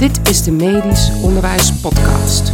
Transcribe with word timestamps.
Dit 0.00 0.28
is 0.28 0.44
de 0.44 0.52
Medisch 0.52 1.10
Onderwijs 1.22 1.80
Podcast. 1.80 2.52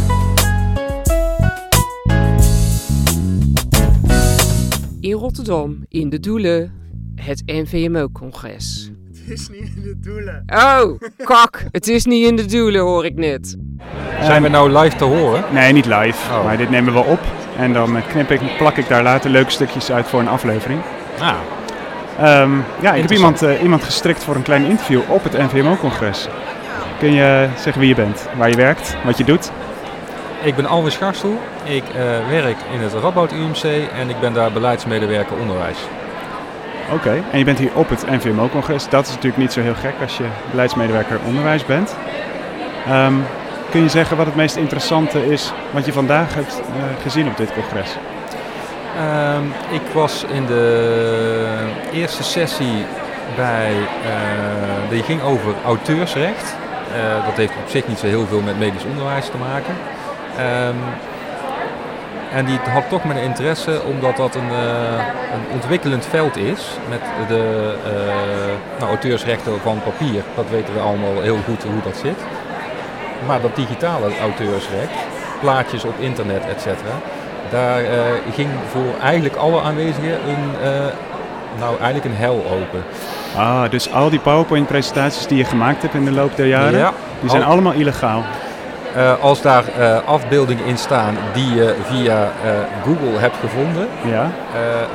In 4.99 5.11
Rotterdam, 5.11 5.85
in 5.87 6.09
de 6.09 6.19
Doelen, 6.19 6.73
het 7.15 7.43
NVMO-congres. 7.45 8.91
Het 9.13 9.39
is 9.39 9.49
niet 9.49 9.71
in 9.75 9.81
de 9.81 9.99
doelen. 9.99 10.43
Oh, 10.45 10.99
kak, 11.23 11.63
het 11.71 11.87
is 11.87 12.05
niet 12.05 12.27
in 12.27 12.35
de 12.35 12.45
Doelen, 12.45 12.81
hoor 12.81 13.05
ik 13.05 13.15
net. 13.15 13.57
Zijn 14.21 14.41
we 14.41 14.49
nou 14.49 14.77
live 14.79 14.95
te 14.95 15.03
horen? 15.03 15.43
Nee, 15.53 15.73
niet 15.73 15.85
live. 15.85 16.33
Oh. 16.33 16.43
Maar 16.43 16.57
dit 16.57 16.69
nemen 16.69 16.93
we 16.93 16.99
op. 16.99 17.19
En 17.57 17.73
dan 17.73 17.97
eh, 17.97 18.07
knip 18.07 18.31
ik, 18.31 18.41
plak 18.57 18.77
ik 18.77 18.87
daar 18.87 19.03
later 19.03 19.29
leuke 19.29 19.51
stukjes 19.51 19.91
uit 19.91 20.07
voor 20.07 20.19
een 20.19 20.27
aflevering. 20.27 20.81
Ah, 21.19 21.37
Ehm, 22.17 22.51
ja, 22.81 22.93
ik 22.93 23.01
heb 23.01 23.11
iemand, 23.11 23.41
eh, 23.41 23.61
iemand 23.61 23.83
gestrikt 23.83 24.23
voor 24.23 24.35
een 24.35 24.41
klein 24.41 24.65
interview 24.65 25.01
op 25.07 25.23
het 25.23 25.37
NVMO-congres. 25.37 26.27
Kun 26.99 27.13
je 27.13 27.47
zeggen 27.55 27.79
wie 27.79 27.89
je 27.89 27.95
bent, 27.95 28.27
waar 28.37 28.49
je 28.49 28.55
werkt, 28.55 28.95
wat 29.05 29.17
je 29.17 29.23
doet? 29.23 29.51
ik 30.41 30.55
ben 30.55 30.65
Alwin 30.65 30.91
Scharstoel. 30.91 31.39
Ik 31.63 31.83
eh, 31.83 32.29
werk 32.29 32.57
in 32.73 32.79
het 32.79 32.93
Radboud 32.93 33.31
UMC 33.31 33.63
en 33.93 34.09
ik 34.09 34.19
ben 34.19 34.33
daar 34.33 34.51
beleidsmedewerker 34.51 35.37
onderwijs. 35.37 35.77
Oké, 36.91 37.23
en 37.31 37.37
je 37.37 37.45
bent 37.45 37.59
hier 37.59 37.71
op 37.73 37.89
het 37.89 38.09
NVMO-congres. 38.09 38.89
Dat 38.89 39.05
is 39.05 39.09
natuurlijk 39.09 39.37
niet 39.37 39.53
zo 39.53 39.61
heel 39.61 39.75
gek 39.75 39.93
als 40.01 40.17
je 40.17 40.25
beleidsmedewerker 40.49 41.19
onderwijs 41.25 41.65
bent. 41.65 41.95
Ehm, 42.85 43.13
kun 43.69 43.81
je 43.81 43.89
zeggen 43.89 44.17
wat 44.17 44.25
het 44.25 44.35
meest 44.35 44.55
interessante 44.55 45.25
is 45.31 45.51
wat 45.71 45.85
je 45.85 45.93
vandaag 45.93 46.33
hebt 46.33 46.59
eh, 46.59 47.01
gezien 47.01 47.27
op 47.27 47.37
dit 47.37 47.53
congres? 47.53 47.89
Ehm, 48.97 49.43
ik 49.71 49.81
was 49.93 50.25
in 50.33 50.45
de 50.45 51.67
eerste 51.93 52.23
sessie 52.23 52.85
bij, 53.35 53.71
eh, 53.71 54.89
die 54.89 55.03
ging 55.03 55.21
over 55.21 55.53
auteursrecht. 55.65 56.55
Eh, 56.97 57.25
dat 57.25 57.37
heeft 57.37 57.53
op 57.63 57.69
zich 57.69 57.87
niet 57.87 57.99
zo 57.99 58.05
heel 58.05 58.25
veel 58.27 58.41
met 58.41 58.59
medisch 58.59 58.83
onderwijs 58.83 59.25
te 59.25 59.37
maken. 59.37 59.73
Ehm, 60.37 60.75
en 62.33 62.45
die 62.45 62.59
had 62.69 62.89
toch 62.89 63.03
mijn 63.03 63.23
interesse 63.23 63.81
omdat 63.83 64.17
dat 64.17 64.35
een, 64.35 64.49
eh, 64.49 65.05
een 65.33 65.53
ontwikkelend 65.53 66.05
veld 66.05 66.37
is 66.37 66.61
met 66.89 66.99
de 67.27 67.73
eh, 67.85 68.79
nou, 68.79 68.89
auteursrechten 68.89 69.61
van 69.61 69.81
papier. 69.83 70.23
Dat 70.35 70.49
weten 70.49 70.73
we 70.73 70.79
allemaal 70.79 71.21
heel 71.21 71.39
goed 71.45 71.63
hoe 71.63 71.81
dat 71.83 71.97
zit. 71.97 72.19
Maar 73.25 73.41
dat 73.41 73.55
digitale 73.55 74.19
auteursrecht, 74.21 74.97
plaatjes 75.39 75.83
op 75.83 75.99
internet, 75.99 76.45
et 76.45 76.61
cetera, 76.61 76.95
daar 77.49 77.81
ging 78.33 78.49
voor 78.71 79.01
eigenlijk 79.01 79.35
alle 79.35 79.61
aanwezigen 79.61 80.11
een, 80.11 80.51
nou, 81.59 81.77
eigenlijk 81.79 82.05
een 82.05 82.15
hel 82.15 82.45
open. 82.51 82.83
Ah, 83.37 83.69
dus 83.69 83.91
al 83.93 84.09
die 84.09 84.19
PowerPoint-presentaties 84.19 85.27
die 85.27 85.37
je 85.37 85.43
gemaakt 85.45 85.81
hebt 85.81 85.93
in 85.93 86.05
de 86.05 86.11
loop 86.11 86.35
der 86.35 86.45
jaren, 86.47 86.79
Ja, 86.79 86.91
die 87.19 87.29
zijn 87.29 87.43
al- 87.43 87.51
allemaal 87.51 87.73
illegaal. 87.73 88.23
Eh, 88.95 89.13
als 89.21 89.41
daar 89.41 89.63
eh, 89.79 89.97
afbeeldingen 90.05 90.65
in 90.65 90.77
staan 90.77 91.15
die 91.33 91.53
je 91.55 91.75
via 91.83 92.13
eh, 92.23 92.49
Google 92.83 93.19
hebt 93.19 93.35
gevonden, 93.41 93.87
Ja. 94.03 94.29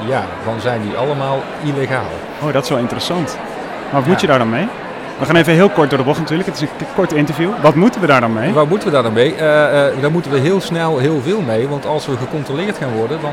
ja, 0.08 0.22
dan 0.44 0.60
zijn 0.60 0.82
die 0.82 0.94
allemaal 0.96 1.42
illegaal. 1.64 2.04
Oh, 2.42 2.52
dat 2.52 2.62
is 2.62 2.68
wel 2.68 2.78
interessant. 2.78 3.36
Maar 3.90 4.00
wat 4.00 4.08
moet 4.08 4.20
je 4.20 4.26
daar 4.26 4.38
dan 4.38 4.50
mee? 4.50 4.68
We 5.18 5.24
gaan 5.26 5.36
even 5.36 5.52
heel 5.52 5.68
kort 5.68 5.88
door 5.90 5.98
de 5.98 6.04
bocht 6.04 6.18
natuurlijk. 6.18 6.48
Het 6.48 6.56
is 6.56 6.62
een 6.62 6.86
kort 6.94 7.12
interview. 7.12 7.50
Wat 7.60 7.74
moeten 7.74 8.00
we 8.00 8.06
daar 8.06 8.20
dan 8.20 8.32
mee? 8.32 8.52
Waar 8.52 8.66
moeten 8.66 8.88
we 8.88 8.94
daar 8.94 9.02
dan 9.02 9.12
mee? 9.12 9.34
Daar 10.00 10.10
moeten 10.12 10.30
we 10.30 10.38
heel 10.38 10.60
snel 10.60 10.98
heel 10.98 11.20
veel 11.24 11.40
mee, 11.40 11.68
want 11.68 11.86
als 11.86 12.06
we 12.06 12.16
gecontroleerd 12.16 12.76
gaan 12.78 12.92
worden, 12.92 13.18
dan 13.20 13.32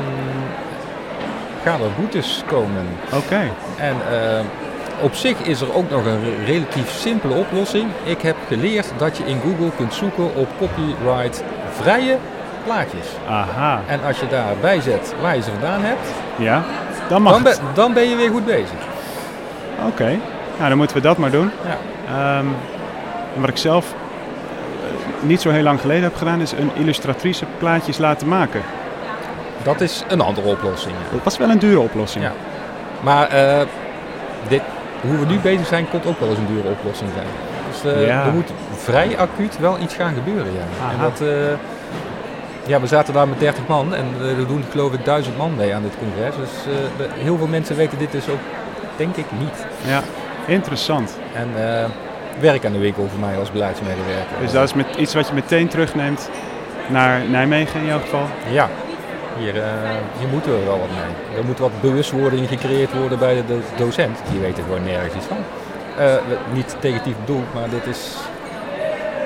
gaan 1.64 1.80
er 1.80 1.88
boetes 1.98 2.42
komen. 2.46 2.86
Oké. 3.14 3.40
En 3.76 3.94
op 5.00 5.14
zich 5.14 5.38
is 5.38 5.60
er 5.60 5.74
ook 5.74 5.90
nog 5.90 6.04
een 6.04 6.20
re- 6.24 6.44
relatief 6.52 6.90
simpele 6.90 7.34
oplossing. 7.34 7.88
Ik 8.02 8.22
heb 8.22 8.36
geleerd 8.48 8.92
dat 8.96 9.16
je 9.16 9.24
in 9.24 9.40
Google 9.40 9.70
kunt 9.76 9.94
zoeken 9.94 10.34
op 10.34 10.48
copyright-vrije 10.58 12.16
plaatjes. 12.64 13.06
Aha. 13.28 13.80
En 13.86 14.00
als 14.06 14.20
je 14.20 14.26
daarbij 14.28 14.80
zet 14.80 15.14
waar 15.20 15.36
je 15.36 15.42
ze 15.42 15.50
vandaan 15.50 15.82
hebt, 15.82 16.08
Ja. 16.36 16.62
Dan 17.08 17.22
mag 17.22 17.42
dan 17.42 17.54
dan 17.74 17.92
ben 17.92 18.08
je 18.08 18.16
weer 18.16 18.30
goed 18.30 18.44
bezig. 18.44 18.78
Oké. 19.86 20.18
Nou, 20.56 20.68
dan 20.68 20.76
moeten 20.78 20.96
we 20.96 21.02
dat 21.02 21.16
maar 21.16 21.30
doen. 21.30 21.50
Ja. 21.64 22.38
Ehm, 22.38 22.46
wat 23.34 23.48
ik 23.48 23.56
zelf 23.56 23.86
eh, 23.92 25.26
niet 25.28 25.40
zo 25.40 25.50
heel 25.50 25.62
lang 25.62 25.80
geleden 25.80 26.02
heb 26.02 26.16
gedaan, 26.16 26.40
is 26.40 26.52
een 26.52 26.70
illustratrice 26.74 27.44
plaatjes 27.58 27.98
laten 27.98 28.28
maken. 28.28 28.62
Dat 29.62 29.80
is 29.80 30.04
een 30.08 30.20
andere 30.20 30.48
oplossing. 30.48 30.94
ja. 30.94 31.14
Dat 31.14 31.24
was 31.24 31.36
wel 31.36 31.50
een 31.50 31.58
dure 31.58 31.80
oplossing. 31.80 32.24
Ja. 32.24 32.32
Maar 33.00 33.28
eh, 33.28 33.60
dit, 34.48 34.62
hoe 35.00 35.18
we 35.18 35.26
nu 35.26 35.38
bezig 35.38 35.66
zijn, 35.66 35.88
komt 35.90 36.06
ook 36.06 36.20
wel 36.20 36.28
eens 36.28 36.38
een 36.38 36.46
dure 36.54 36.68
oplossing 36.68 37.10
zijn. 37.14 37.26
Dus 37.70 37.92
eh, 37.92 38.06
Ja. 38.06 38.24
er 38.26 38.32
moet 38.32 38.52
vrij 38.76 39.18
acuut 39.18 39.58
wel 39.58 39.78
iets 39.78 39.94
gaan 39.94 40.14
gebeuren. 40.14 40.52
Ja. 40.52 40.90
En 40.92 40.98
dat, 41.00 41.20
eh, 41.28 41.36
ja, 42.66 42.80
we 42.80 42.86
zaten 42.86 43.14
daar 43.14 43.28
met 43.28 43.38
30 43.40 43.66
man 43.66 43.94
en 43.94 44.06
eh, 44.20 44.38
er 44.38 44.46
doen 44.46 44.64
geloof 44.70 44.92
ik 44.92 45.04
duizend 45.04 45.36
man 45.36 45.54
mee 45.56 45.74
aan 45.74 45.82
dit 45.82 45.94
congres. 45.98 46.34
Dus 46.36 46.74
eh, 46.74 46.80
de- 46.96 47.22
heel 47.22 47.36
veel 47.36 47.46
mensen 47.46 47.76
weten 47.76 47.98
dit 47.98 48.12
dus 48.12 48.28
ook, 48.28 48.38
denk 48.96 49.16
ik, 49.16 49.24
niet. 49.38 49.66
Ja. 49.86 50.00
Interessant. 50.46 51.16
En 51.34 51.48
eh, 51.56 51.84
werk 52.40 52.64
aan 52.66 52.72
de 52.72 52.78
winkel 52.78 53.08
voor 53.10 53.20
mij 53.20 53.38
als 53.38 53.52
beleidsmedewerker. 53.52 54.36
Dus 54.40 54.52
dat 54.52 54.64
is 54.64 54.74
met 54.74 54.86
iets 54.96 55.14
wat 55.14 55.28
je 55.28 55.34
meteen 55.34 55.68
terugneemt 55.68 56.30
naar 56.88 57.20
Nijmegen 57.28 57.80
in 57.80 57.86
jouw 57.86 57.98
geval. 58.00 58.26
Ja, 58.50 58.68
hier, 59.40 59.56
eh, 59.56 59.62
hier 60.18 60.28
moeten 60.28 60.50
we 60.58 60.64
wel 60.64 60.78
wat 60.78 60.88
mee. 60.90 61.38
Er 61.38 61.44
moet 61.44 61.58
wat 61.58 61.80
bewustwording 61.80 62.48
gecreëerd 62.48 62.92
worden 62.98 63.18
bij 63.18 63.34
de 63.34 63.42
do- 63.46 63.84
docent. 63.84 64.18
Die 64.30 64.40
weten 64.40 64.64
gewoon 64.64 64.84
nergens 64.84 65.14
iets 65.14 65.26
van. 65.26 65.36
Eh, 65.98 66.14
niet 66.52 66.76
negatief 66.82 67.14
bedoeld, 67.24 67.54
maar 67.54 67.68
dit 67.70 67.86
is, 67.86 68.14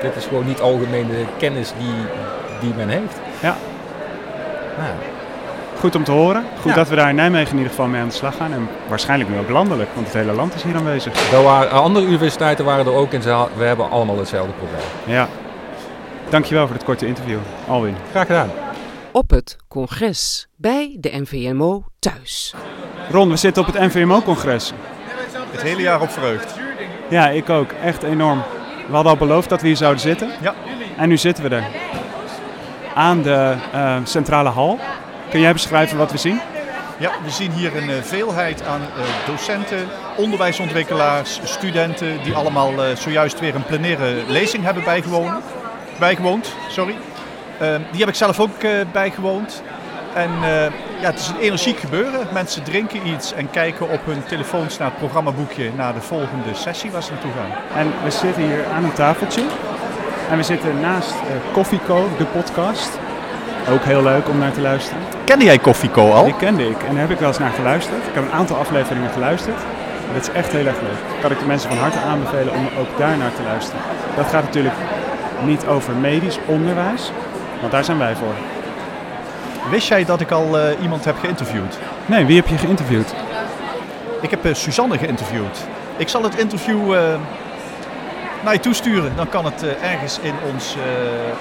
dit 0.01 0.15
is 0.15 0.25
gewoon 0.25 0.45
niet 0.45 0.61
algemene 0.61 1.13
kennis 1.37 1.73
die, 1.77 1.93
die 2.59 2.73
men 2.77 2.89
heeft. 2.89 3.17
Ja. 3.41 3.55
Nou, 4.77 4.89
Goed 5.79 5.95
om 5.95 6.03
te 6.03 6.11
horen. 6.11 6.43
Goed 6.61 6.69
Ja. 6.69 6.75
dat 6.75 6.89
we 6.89 6.95
daar 6.95 7.09
in 7.09 7.15
Nijmegen 7.15 7.49
in 7.51 7.55
ieder 7.57 7.69
geval 7.69 7.87
mee 7.87 8.01
aan 8.01 8.07
de 8.07 8.13
slag 8.13 8.35
gaan. 8.35 8.53
En 8.53 8.69
waarschijnlijk 8.87 9.29
nu 9.29 9.37
ook 9.39 9.49
landelijk, 9.49 9.89
want 9.93 10.05
het 10.07 10.15
hele 10.15 10.31
land 10.31 10.55
is 10.55 10.63
hier 10.63 10.75
aanwezig. 10.75 11.31
er 11.31 11.43
waren, 11.43 11.71
andere 11.71 12.05
universiteiten 12.05 12.65
waren 12.65 12.85
er 12.85 12.93
ook 12.93 13.13
en 13.13 13.21
ze, 13.21 13.45
we 13.55 13.63
hebben 13.63 13.89
allemaal 13.89 14.17
hetzelfde 14.17 14.51
probleem. 14.53 15.15
Ja. 15.17 15.27
Dankjewel 16.29 16.65
voor 16.65 16.75
het 16.75 16.85
korte 16.85 17.07
interview, 17.07 17.37
Alwin. 17.67 17.95
Graag 18.11 18.25
gedaan. 18.25 18.49
Op 19.15 19.29
het 19.29 19.57
congres 19.67 20.47
bij 20.55 20.97
de 20.99 21.09
NVMO 21.21 21.83
thuis. 21.99 22.53
Ron, 23.11 23.29
we 23.29 23.35
zitten 23.35 23.67
op 23.67 23.73
het 23.73 23.81
NVMO-congres. 23.81 24.71
Het 25.51 25.61
hele 25.61 25.81
jaar 25.81 26.01
op 26.01 26.09
verheugd. 26.09 26.55
Ja, 27.09 27.29
ik 27.29 27.49
ook. 27.49 27.71
Echt 27.71 28.03
enorm. 28.03 28.43
We 28.87 28.93
hadden 28.93 29.11
al 29.11 29.17
beloofd 29.17 29.49
dat 29.49 29.61
we 29.61 29.67
hier 29.67 29.75
zouden 29.75 30.01
zitten. 30.01 30.29
Ja. 30.41 30.55
En 30.97 31.09
nu 31.09 31.17
zitten 31.17 31.43
we 31.49 31.55
er. 31.55 31.67
Aan 32.95 33.21
de 33.21 33.55
eh, 33.71 33.97
centrale 34.03 34.49
hal. 34.49 34.79
Kun 35.29 35.39
jij 35.39 35.53
beschrijven 35.53 35.97
wat 35.97 36.11
we 36.11 36.17
zien? 36.17 36.41
Ja, 36.99 37.11
we 37.23 37.29
zien 37.29 37.51
hier 37.51 37.77
een 37.77 37.89
eh, 37.89 38.01
veelheid 38.01 38.63
aan 38.63 38.81
eh, 38.81 39.27
docenten, 39.27 39.87
onderwijsontwikkelaars, 40.17 41.39
studenten 41.43 42.23
die 42.23 42.35
allemaal 42.35 42.83
eh, 42.83 42.95
zojuist 42.95 43.39
weer 43.39 43.55
een 43.55 43.65
plenaire 43.65 44.23
lezing 44.27 44.63
hebben 44.63 44.83
bijgewoond. 44.83 45.43
bijgewoond 45.99 46.53
sorry. 46.69 46.95
Eh, 47.57 47.75
die 47.91 47.99
heb 47.99 48.09
ik 48.09 48.15
zelf 48.15 48.39
ook 48.39 48.63
eh, 48.63 48.71
bijgewoond. 48.91 49.63
En 50.13 50.29
eh, 50.43 50.71
ja, 51.01 51.09
het 51.11 51.19
is 51.19 51.27
een 51.27 51.39
energiek 51.39 51.79
gebeuren. 51.79 52.27
Mensen 52.33 52.63
drinken 52.63 53.07
iets 53.07 53.33
en 53.33 53.49
kijken 53.49 53.89
op 53.89 54.05
hun 54.05 54.23
telefoons 54.23 54.77
naar 54.77 54.87
het 54.87 54.97
programmaboekje 54.97 55.71
naar 55.75 55.93
de 55.93 56.01
volgende 56.01 56.53
sessie 56.53 56.91
waar 56.91 57.03
ze 57.03 57.11
naartoe 57.11 57.31
gaan. 57.31 57.81
En 57.81 57.93
we 58.03 58.11
zitten 58.11 58.43
hier 58.43 58.65
aan 58.75 58.83
een 58.83 58.93
tafeltje. 58.93 59.41
En 60.29 60.37
we 60.37 60.43
zitten 60.43 60.79
naast 60.79 61.11
eh 61.11 61.53
Koffieco, 61.53 62.07
de 62.17 62.25
podcast. 62.25 62.99
Ook 63.69 63.83
heel 63.83 64.03
leuk 64.03 64.29
om 64.29 64.37
naar 64.37 64.53
te 64.53 64.61
luisteren. 64.61 65.01
Kende 65.23 65.45
jij 65.45 65.57
Koffieco 65.57 66.11
al? 66.11 66.23
Die 66.23 66.35
kende 66.35 66.69
ik 66.69 66.83
en 66.83 66.91
daar 66.91 67.01
heb 67.01 67.11
ik 67.11 67.19
wel 67.19 67.27
eens 67.27 67.39
naar 67.39 67.51
geluisterd. 67.51 68.07
Ik 68.07 68.13
heb 68.13 68.23
een 68.23 68.31
aantal 68.31 68.57
afleveringen 68.57 69.09
geluisterd. 69.09 69.57
En 70.07 70.13
dat 70.13 70.21
is 70.21 70.33
echt 70.33 70.51
heel 70.51 70.65
erg 70.65 70.81
leuk. 70.81 71.21
Kan 71.21 71.31
ik 71.31 71.39
de 71.39 71.45
mensen 71.45 71.69
van 71.69 71.77
harte 71.77 71.99
aanbevelen 71.99 72.53
om 72.53 72.67
ook 72.79 72.97
daar 72.97 73.17
naar 73.17 73.33
te 73.35 73.43
luisteren. 73.43 73.81
Dat 74.15 74.25
gaat 74.25 74.43
natuurlijk 74.43 74.75
niet 75.43 75.65
over 75.65 75.95
medisch 75.95 76.39
onderwijs, 76.45 77.11
want 77.59 77.71
daar 77.71 77.83
zijn 77.83 77.97
wij 77.97 78.15
voor. 78.15 78.33
Wist 79.69 79.87
jij 79.87 80.05
dat 80.05 80.21
ik 80.21 80.31
al 80.31 80.59
eh, 80.59 80.81
iemand 80.81 81.05
heb 81.05 81.17
geïnterviewd? 81.19 81.79
Nee, 82.05 82.25
wie 82.25 82.35
heb 82.35 82.47
je 82.47 82.57
geïnterviewd? 82.57 83.13
Ik 84.21 84.29
heb 84.29 84.45
eh, 84.45 84.53
Suzanne 84.53 84.97
geïnterviewd. 84.97 85.67
Ik 85.97 86.07
zal 86.07 86.23
het 86.23 86.35
interview 86.35 86.93
eh, 86.93 87.15
naar 88.43 88.53
je 88.53 88.59
toesturen. 88.59 89.15
Dan 89.15 89.29
kan 89.29 89.45
het 89.45 89.63
ergens 89.81 90.19
in 90.19 90.33
ons, 90.53 90.75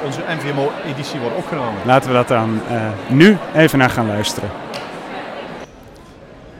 onze 0.05 0.21
NVMO-editie 0.29 1.21
worden 1.21 1.39
opgenomen. 1.39 1.81
Laten 1.85 2.11
we 2.11 2.17
dat 2.17 2.29
dan 2.29 2.61
nu 3.09 3.37
even 3.55 3.79
naar 3.79 3.91
gaan 3.91 4.07
luisteren. 4.07 4.51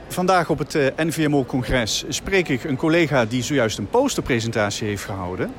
Vandaag 0.09 0.51
op 0.51 0.59
het 0.59 0.93
NVMO-congres 0.97 2.05
spreek 2.09 2.49
ik 2.49 2.65
een 2.65 2.77
collega 2.77 3.25
die 3.25 3.43
zojuist 3.43 3.79
een 3.79 3.89
posterpresentatie 3.89 4.89
heeft 4.89 5.05
gehouden. 5.05 5.53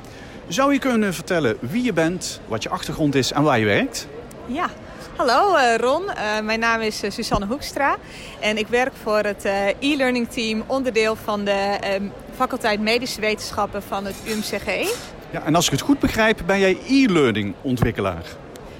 Zou 0.48 0.72
je 0.72 0.78
kunnen 0.78 1.14
vertellen 1.14 1.56
wie 1.60 1.84
je 1.84 1.92
bent, 1.92 2.40
wat 2.48 2.62
je 2.62 2.68
achtergrond 2.68 3.14
is 3.14 3.32
en 3.32 3.42
waar 3.42 3.58
je 3.58 3.64
werkt? 3.64 4.08
Ja, 4.46 4.68
hallo 5.16 5.54
eh, 5.54 5.76
Ron. 5.76 6.10
Eh, 6.10 6.40
mijn 6.40 6.60
naam 6.60 6.80
is 6.80 7.02
eh, 7.02 7.10
Susanne 7.10 7.46
Hoekstra. 7.46 7.96
En 8.40 8.58
ik 8.58 8.66
werk 8.68 8.92
voor 9.02 9.18
het 9.18 9.44
e-learning 9.80 10.28
team, 10.28 10.64
onderdeel 10.66 11.16
van 11.16 11.44
de, 11.44 11.76
ehm, 11.80 12.02
faculteit 12.36 12.80
Medische 12.80 13.20
Wetenschappen 13.20 13.82
van 13.82 14.04
het 14.04 14.14
UMCG. 14.26 14.88
Ja, 15.30 15.42
en 15.44 15.54
als 15.54 15.66
ik 15.66 15.72
het 15.72 15.80
goed 15.80 15.98
begrijp, 15.98 16.42
ben 16.46 16.58
jij 16.58 16.78
e-learning 16.88 17.54
ontwikkelaar. 17.62 18.24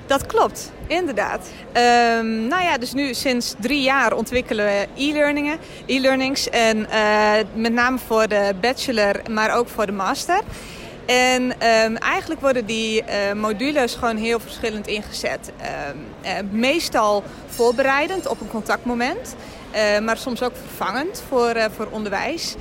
Dat 0.06 0.26
klopt, 0.26 0.72
inderdaad. 0.86 1.48
Um, 1.66 2.46
nou 2.48 2.62
ja, 2.62 2.78
dus 2.78 2.92
nu 2.92 3.14
sinds 3.14 3.54
drie 3.58 3.82
jaar 3.82 4.12
ontwikkelen 4.12 4.64
we 4.64 4.86
e-learningen, 4.96 5.58
e-learnings. 5.86 6.50
En 6.50 6.86
met 7.54 7.72
name 7.72 7.98
voor 8.06 8.28
de 8.28 8.54
bachelor, 8.60 9.20
maar 9.30 9.56
ook 9.56 9.69
voor 9.69 9.86
de 9.86 9.92
master. 9.92 10.40
En 11.06 11.43
um, 11.43 11.97
eigenlijk 11.97 12.41
worden 12.41 12.67
die 12.67 13.03
uh, 13.03 13.32
modules 13.32 13.94
gewoon 13.94 14.17
heel 14.17 14.41
verschillend 14.41 14.87
ingezet. 14.87 15.53
Um, 15.91 16.06
uh, 16.25 16.31
meestal 16.50 17.23
voorbereidend 17.47 18.29
op 18.29 18.41
een 18.41 18.49
contactmoment, 18.49 19.37
uh, 19.75 19.99
maar 19.99 20.17
soms 20.17 20.43
ook 20.43 20.53
vervangend 20.67 21.23
voor, 21.29 21.55
voor 21.76 21.88
onderwijs. 21.91 22.55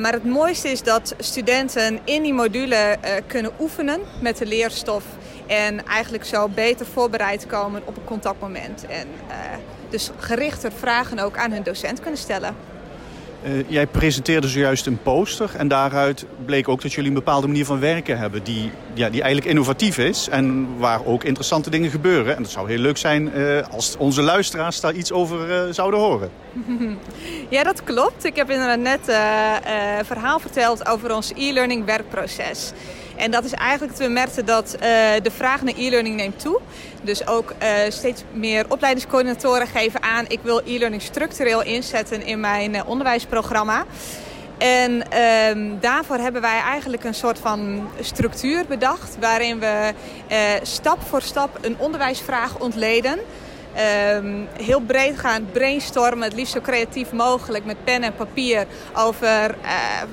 maar 0.00 0.12
het 0.12 0.24
mooiste 0.24 0.68
is 0.68 0.82
dat 0.82 1.14
studenten 1.18 1.98
in 2.04 2.22
die 2.22 2.34
module 2.34 2.98
kunnen 3.26 3.52
oefenen 3.60 4.00
met 4.20 4.36
de 4.36 4.46
leerstof 4.46 5.04
en 5.46 5.86
eigenlijk 5.86 6.24
zo 6.24 6.48
beter 6.48 6.86
voorbereid 6.86 7.46
komen 7.46 7.82
op 7.84 7.96
een 7.96 8.04
contactmoment. 8.04 8.86
En 8.86 9.08
dus 9.90 10.10
gerichter 10.18 10.72
vragen 10.72 11.18
ook 11.18 11.36
aan 11.36 11.52
hun 11.52 11.62
docent 11.62 12.00
kunnen 12.00 12.20
stellen. 12.20 12.71
Uh, 13.44 13.70
jij 13.70 13.86
presenteerde 13.86 14.48
zojuist 14.48 14.86
een 14.86 15.02
poster 15.02 15.50
en 15.56 15.68
daaruit 15.68 16.26
bleek 16.44 16.68
ook 16.68 16.82
dat 16.82 16.92
jullie 16.92 17.08
een 17.08 17.16
bepaalde 17.16 17.46
manier 17.46 17.64
van 17.64 17.80
werken 17.80 18.18
hebben 18.18 18.44
die, 18.44 18.70
ja, 18.94 19.10
die 19.10 19.22
eigenlijk 19.22 19.50
innovatief 19.50 19.98
is 19.98 20.28
en 20.28 20.76
waar 20.78 21.04
ook 21.04 21.24
interessante 21.24 21.70
dingen 21.70 21.90
gebeuren. 21.90 22.36
En 22.36 22.42
het 22.42 22.50
zou 22.50 22.68
heel 22.68 22.78
leuk 22.78 22.96
zijn 22.96 23.30
uh, 23.36 23.62
als 23.70 23.96
onze 23.96 24.22
luisteraars 24.22 24.80
daar 24.80 24.94
iets 24.94 25.12
over 25.12 25.66
uh, 25.66 25.72
zouden 25.72 26.00
horen. 26.00 26.30
Ja, 27.48 27.62
dat 27.62 27.84
klopt. 27.84 28.24
Ik 28.24 28.36
heb 28.36 28.50
inderdaad 28.50 28.78
net 28.78 29.08
een 29.98 30.04
verhaal 30.04 30.38
verteld 30.38 30.88
over 30.88 31.14
ons 31.14 31.32
e-learning 31.36 31.84
werkproces. 31.84 32.72
En 33.16 33.30
dat 33.30 33.44
is 33.44 33.52
eigenlijk 33.52 33.96
te 33.96 34.08
merken 34.08 34.44
dat 34.44 34.74
uh, 34.74 34.80
de 35.22 35.30
vraag 35.30 35.62
naar 35.62 35.74
e-learning 35.76 36.16
neemt 36.16 36.40
toe. 36.40 36.60
Dus 37.02 37.26
ook 37.26 37.54
uh, 37.62 37.68
steeds 37.88 38.22
meer 38.32 38.64
opleidingscoördinatoren 38.68 39.66
geven 39.66 40.02
aan... 40.02 40.24
ik 40.28 40.40
wil 40.42 40.60
e-learning 40.64 41.02
structureel 41.02 41.62
inzetten 41.62 42.22
in 42.22 42.40
mijn 42.40 42.74
uh, 42.74 42.88
onderwijsprogramma. 42.88 43.84
En 44.58 45.10
ehm, 45.10 45.70
daarvoor 45.80 46.16
hebben 46.16 46.40
wij 46.40 46.60
eigenlijk 46.60 47.04
een 47.04 47.14
soort 47.14 47.38
van 47.38 47.88
structuur 48.00 48.64
bedacht... 48.68 49.16
waarin 49.20 49.58
we 49.58 49.92
stap 50.62 51.02
voor 51.08 51.22
stap 51.22 51.58
een 51.60 51.78
onderwijsvraag 51.78 52.58
ontleden... 52.58 53.18
Um, 54.16 54.48
heel 54.62 54.80
breed 54.80 55.18
gaan 55.18 55.46
brainstormen, 55.52 56.24
het 56.24 56.34
liefst 56.34 56.52
zo 56.52 56.60
creatief 56.60 57.12
mogelijk 57.12 57.64
met 57.64 57.84
pen 57.84 58.02
en 58.02 58.14
papier 58.14 58.66
over 58.94 59.54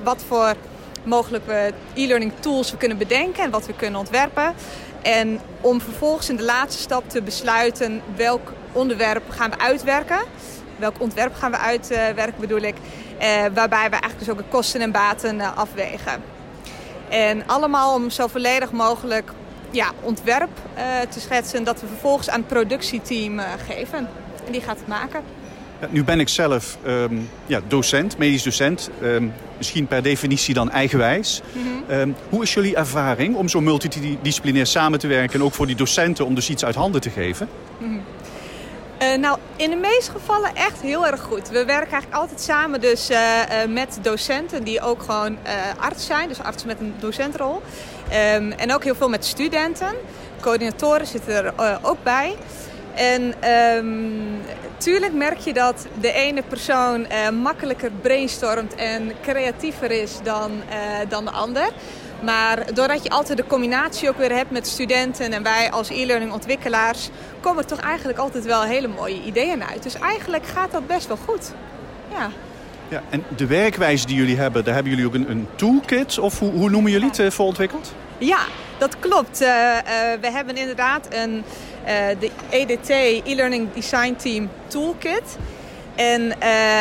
wat 0.03 0.23
voor 0.27 0.55
mogelijk 1.03 1.45
we 1.45 1.73
e-learning 1.93 2.31
tools 2.39 2.71
we 2.71 2.77
kunnen 2.77 2.97
bedenken 2.97 3.43
en 3.43 3.49
wat 3.49 3.65
we 3.65 3.73
kunnen 3.73 3.99
ontwerpen. 3.99 4.53
En 5.01 5.39
om 5.61 5.81
vervolgens 5.81 6.29
in 6.29 6.35
de 6.35 6.43
laatste 6.43 6.81
stap 6.81 7.09
te 7.09 7.21
besluiten 7.21 8.01
welk 8.15 8.53
onderwerp 8.71 9.23
gaan 9.29 9.49
we 9.49 9.59
uitwerken. 9.59 10.19
Welk 10.77 10.95
ontwerp 10.99 11.35
gaan 11.35 11.51
we 11.51 11.57
uitwerken 11.57 12.39
bedoel 12.39 12.61
ik. 12.61 12.75
Eh, 13.17 13.27
waarbij 13.53 13.89
we 13.89 13.95
eigenlijk 13.95 14.19
dus 14.19 14.29
ook 14.29 14.37
de 14.37 14.43
kosten 14.49 14.81
en 14.81 14.91
baten 14.91 15.41
eh, 15.41 15.57
afwegen. 15.57 16.21
En 17.09 17.47
allemaal 17.47 17.95
om 17.95 18.09
zo 18.09 18.27
volledig 18.27 18.71
mogelijk 18.71 19.31
ja, 19.71 19.91
ontwerp 20.01 20.49
uh, 20.77 20.83
te 21.09 21.19
schetsen 21.19 21.63
dat 21.63 21.81
we 21.81 21.87
vervolgens 21.87 22.29
aan 22.29 22.39
het 22.39 22.47
productieteam 22.47 23.39
uh, 23.39 23.45
geven. 23.67 24.09
En 24.45 24.51
die 24.51 24.61
gaat 24.61 24.77
het 24.77 24.87
maken. 24.87 25.23
Nu 25.89 26.03
ben 26.03 26.19
ik 26.19 26.29
zelf 26.29 26.77
um, 26.87 27.29
ja, 27.45 27.61
docent, 27.67 28.17
medisch 28.17 28.43
docent. 28.43 28.89
Um, 29.03 29.33
misschien 29.57 29.87
per 29.87 30.03
definitie 30.03 30.53
dan 30.53 30.71
eigenwijs. 30.71 31.41
Mm 31.53 31.61
-hmm. 31.63 31.99
um, 31.99 32.15
hoe 32.29 32.43
is 32.43 32.53
jullie 32.53 32.75
ervaring 32.75 33.35
om 33.35 33.47
zo 33.47 33.61
multidisciplinair 33.61 34.65
samen 34.65 34.99
te 34.99 35.07
werken... 35.07 35.39
en 35.39 35.45
ook 35.45 35.53
voor 35.53 35.67
die 35.67 35.75
docenten 35.75 36.25
om 36.25 36.35
dus 36.35 36.49
iets 36.49 36.65
uit 36.65 36.75
handen 36.75 37.01
te 37.01 37.09
geven? 37.09 37.49
Mm 37.77 37.87
-hmm. 37.87 38.01
uh, 39.01 39.17
nou, 39.17 39.37
in 39.55 39.69
de 39.69 39.75
meeste 39.75 40.11
gevallen 40.11 40.55
echt 40.55 40.81
heel 40.81 41.07
erg 41.07 41.21
goed. 41.21 41.49
We 41.49 41.65
werken 41.65 41.91
eigenlijk 41.91 42.21
altijd 42.21 42.41
samen 42.41 42.81
dus, 42.81 43.09
uh, 43.09 43.17
uh, 43.17 43.73
met 43.73 43.99
docenten 44.01 44.63
die 44.63 44.81
ook 44.81 45.03
gewoon 45.03 45.37
arts 45.79 46.05
zijn. 46.05 46.27
Dus 46.27 46.39
artsen 46.39 46.67
met 46.67 46.79
een 46.79 46.93
docentrol. 46.99 47.61
en 48.57 48.73
ook 48.73 48.83
heel 48.83 48.95
veel 48.95 49.09
met 49.09 49.25
studenten. 49.25 49.93
Coördinatoren 50.39 51.07
zitten 51.07 51.33
er 51.35 51.79
ook 51.81 52.03
bij. 52.03 52.35
En 52.95 53.33
um, 53.77 54.41
tuurlijk 54.79 55.13
merk 55.13 55.37
je 55.37 55.53
dat 55.53 55.87
de 56.01 56.11
ene 56.11 56.43
persoon 56.47 56.99
uh, 56.99 57.29
makkelijker 57.29 57.91
brainstormt 58.01 58.75
en 58.75 59.11
creatiever 59.21 59.91
is 59.91 60.19
dan, 60.23 60.51
uh, 60.51 61.09
dan 61.09 61.25
de 61.25 61.31
ander. 61.31 61.69
Maar 62.23 62.73
doordat 62.73 63.03
je 63.03 63.09
altijd 63.09 63.37
de 63.37 63.47
combinatie 63.47 64.09
ook 64.09 64.17
weer 64.17 64.35
hebt 64.35 64.51
met 64.51 64.67
studenten 64.67 65.33
en 65.33 65.43
wij 65.43 65.71
als 65.71 65.89
e-learning 65.89 66.31
ontwikkelaars, 66.31 67.09
komen 67.39 67.63
er 67.63 67.69
toch 67.69 67.79
eigenlijk 67.79 68.19
altijd 68.19 68.45
wel 68.45 68.63
hele 68.63 68.87
mooie 68.87 69.23
ideeën 69.23 69.63
uit. 69.63 69.83
Dus 69.83 69.95
eigenlijk 69.95 70.45
gaat 70.45 70.71
dat 70.71 70.87
best 70.87 71.07
wel 71.07 71.17
goed. 71.25 71.51
Ja. 72.11 72.29
Ja, 72.87 73.01
en 73.09 73.23
de 73.35 73.47
werkwijze 73.47 74.05
die 74.05 74.15
jullie 74.15 74.37
hebben, 74.37 74.63
daar 74.63 74.73
hebben 74.73 74.91
jullie 74.91 75.07
ook 75.07 75.13
een, 75.13 75.29
een 75.29 75.47
toolkit 75.55 76.19
of 76.19 76.39
hoe, 76.39 76.51
hoe 76.51 76.69
noemen 76.69 76.91
jullie 76.91 77.07
het 77.07 77.19
uh, 77.19 77.29
voor 77.29 77.45
ontwikkeld? 77.45 77.93
Ja, 78.17 78.39
dat 78.77 78.99
klopt. 78.99 79.41
Uh, 79.41 79.47
uh, 79.47 79.81
we 80.21 80.31
hebben 80.31 80.55
inderdaad 80.55 81.07
een, 81.09 81.43
de 82.19 82.29
EDT, 82.49 82.89
e-learning 83.25 83.73
design 83.73 84.15
team 84.15 84.49
toolkit. 84.67 85.37
En 85.95 86.29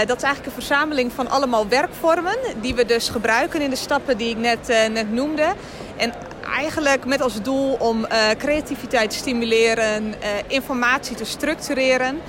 dat 0.06 0.16
is 0.16 0.22
eigenlijk 0.22 0.46
een 0.46 0.62
verzameling 0.62 1.12
van 1.12 1.30
allemaal 1.30 1.68
werkvormen 1.68 2.36
die 2.60 2.74
we 2.74 2.84
dus 2.84 3.08
gebruiken 3.08 3.60
in 3.60 3.70
de 3.70 3.76
stappen 3.76 4.16
die 4.16 4.30
ik 4.30 4.36
net, 4.36 4.88
net 4.92 5.12
noemde. 5.12 5.54
En 5.96 6.12
eigenlijk 6.56 7.04
met 7.04 7.22
als 7.22 7.42
doel 7.42 7.72
om 7.72 8.06
creativiteit 8.38 9.10
te 9.10 9.16
stimuleren, 9.16 10.14
informatie 10.46 11.16
te 11.16 11.24
structureren 11.24 12.20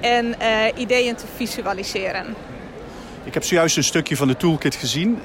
en 0.00 0.34
ideeën 0.76 1.14
te 1.14 1.24
visualiseren. 1.36 2.34
Ik 3.24 3.34
heb 3.34 3.44
zojuist 3.44 3.76
een 3.76 3.84
stukje 3.84 4.16
van 4.16 4.28
de 4.28 4.36
toolkit 4.36 4.74
gezien. 4.74 5.18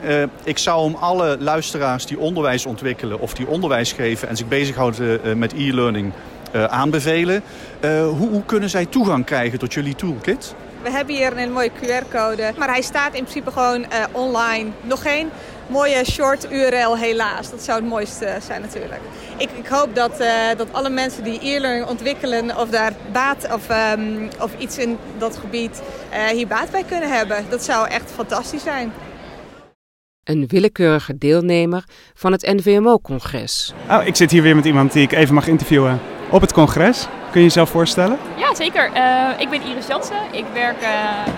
Ik 0.44 0.58
zou 0.58 0.82
om 0.82 0.96
alle 0.96 1.38
luisteraars 1.40 2.06
die 2.06 2.20
onderwijs 2.20 2.66
ontwikkelen 2.66 3.20
of 3.20 3.34
die 3.34 3.48
onderwijs 3.48 3.92
geven 3.92 4.28
en 4.28 4.38
zich 4.38 4.48
bezighouden 4.48 5.38
met 5.38 5.54
e-learning 5.54 6.14
aanbevelen. 6.52 7.44
Hoe, 7.82 8.30
hoe, 8.30 8.44
kunnen 8.46 8.70
zij 8.70 8.86
toegang 8.86 9.26
krijgen 9.26 9.60
tot 9.60 9.74
jullie 9.74 9.96
toolkit? 9.96 10.56
We 10.82 10.92
hebben 10.92 11.16
hier 11.16 11.32
een 11.32 11.38
hele 11.38 11.52
mooie 11.52 11.72
QR-code, 11.72 12.54
maar 12.58 12.68
hij 12.68 12.82
staat 12.82 13.14
in 13.14 13.24
principe 13.24 13.52
gewoon 13.52 13.86
online. 14.12 14.70
Nog 14.84 15.02
geen 15.02 15.30
mooie 15.70 16.06
short 16.06 16.52
URL 16.52 16.98
helaas. 16.98 17.50
Dat 17.50 17.64
zou 17.64 17.80
het 17.80 17.90
mooiste 17.90 18.38
zijn 18.42 18.62
natuurlijk. 18.62 19.02
Ik, 19.38 19.50
ik 19.52 19.68
hoop 19.68 19.96
dat, 19.96 20.22
uh, 20.22 20.28
dat 20.58 20.68
alle 20.72 20.90
mensen 20.90 21.24
die 21.24 21.40
e-learning 21.42 21.86
ontwikkelen 21.86 22.58
of 22.58 22.70
daar 22.70 22.94
baat 23.12 23.54
of, 23.54 23.70
um, 23.98 24.30
of 24.40 24.52
iets 24.58 24.78
in 24.78 24.98
dat 25.18 25.38
gebied 25.38 25.82
uh, 26.14 26.26
hier 26.26 26.48
baat 26.48 26.72
bij 26.72 26.84
kunnen 26.84 27.12
hebben. 27.12 27.46
Dat 27.50 27.64
zou 27.64 27.88
echt 27.88 28.12
fantastisch 28.12 28.64
zijn. 28.64 28.92
Een 30.24 30.48
willekeurige 30.48 31.18
deelnemer 31.18 31.84
van 32.14 32.32
het 32.32 32.42
NVMO-congres. 32.42 33.74
Oh, 33.90 34.06
ik 34.06 34.16
zit 34.16 34.32
hier 34.32 34.42
weer 34.42 34.56
met 34.56 34.66
iemand 34.66 34.94
die 34.94 35.04
ik 35.04 35.12
even 35.12 35.34
mag 35.34 35.48
interviewen 35.48 36.00
op 36.30 36.42
het 36.42 36.54
congres. 36.54 37.08
Kun 37.32 37.40
je 37.40 37.48
jezelf 37.48 37.70
voorstellen? 37.70 38.18
Ja, 38.36 38.56
zeker. 38.56 38.90
Uh, 38.96 39.30
ik 39.38 39.50
ben 39.50 39.62
Iris 39.62 39.88
Jansen. 39.88 40.22
Ik 40.32 40.46
werk 40.54 40.82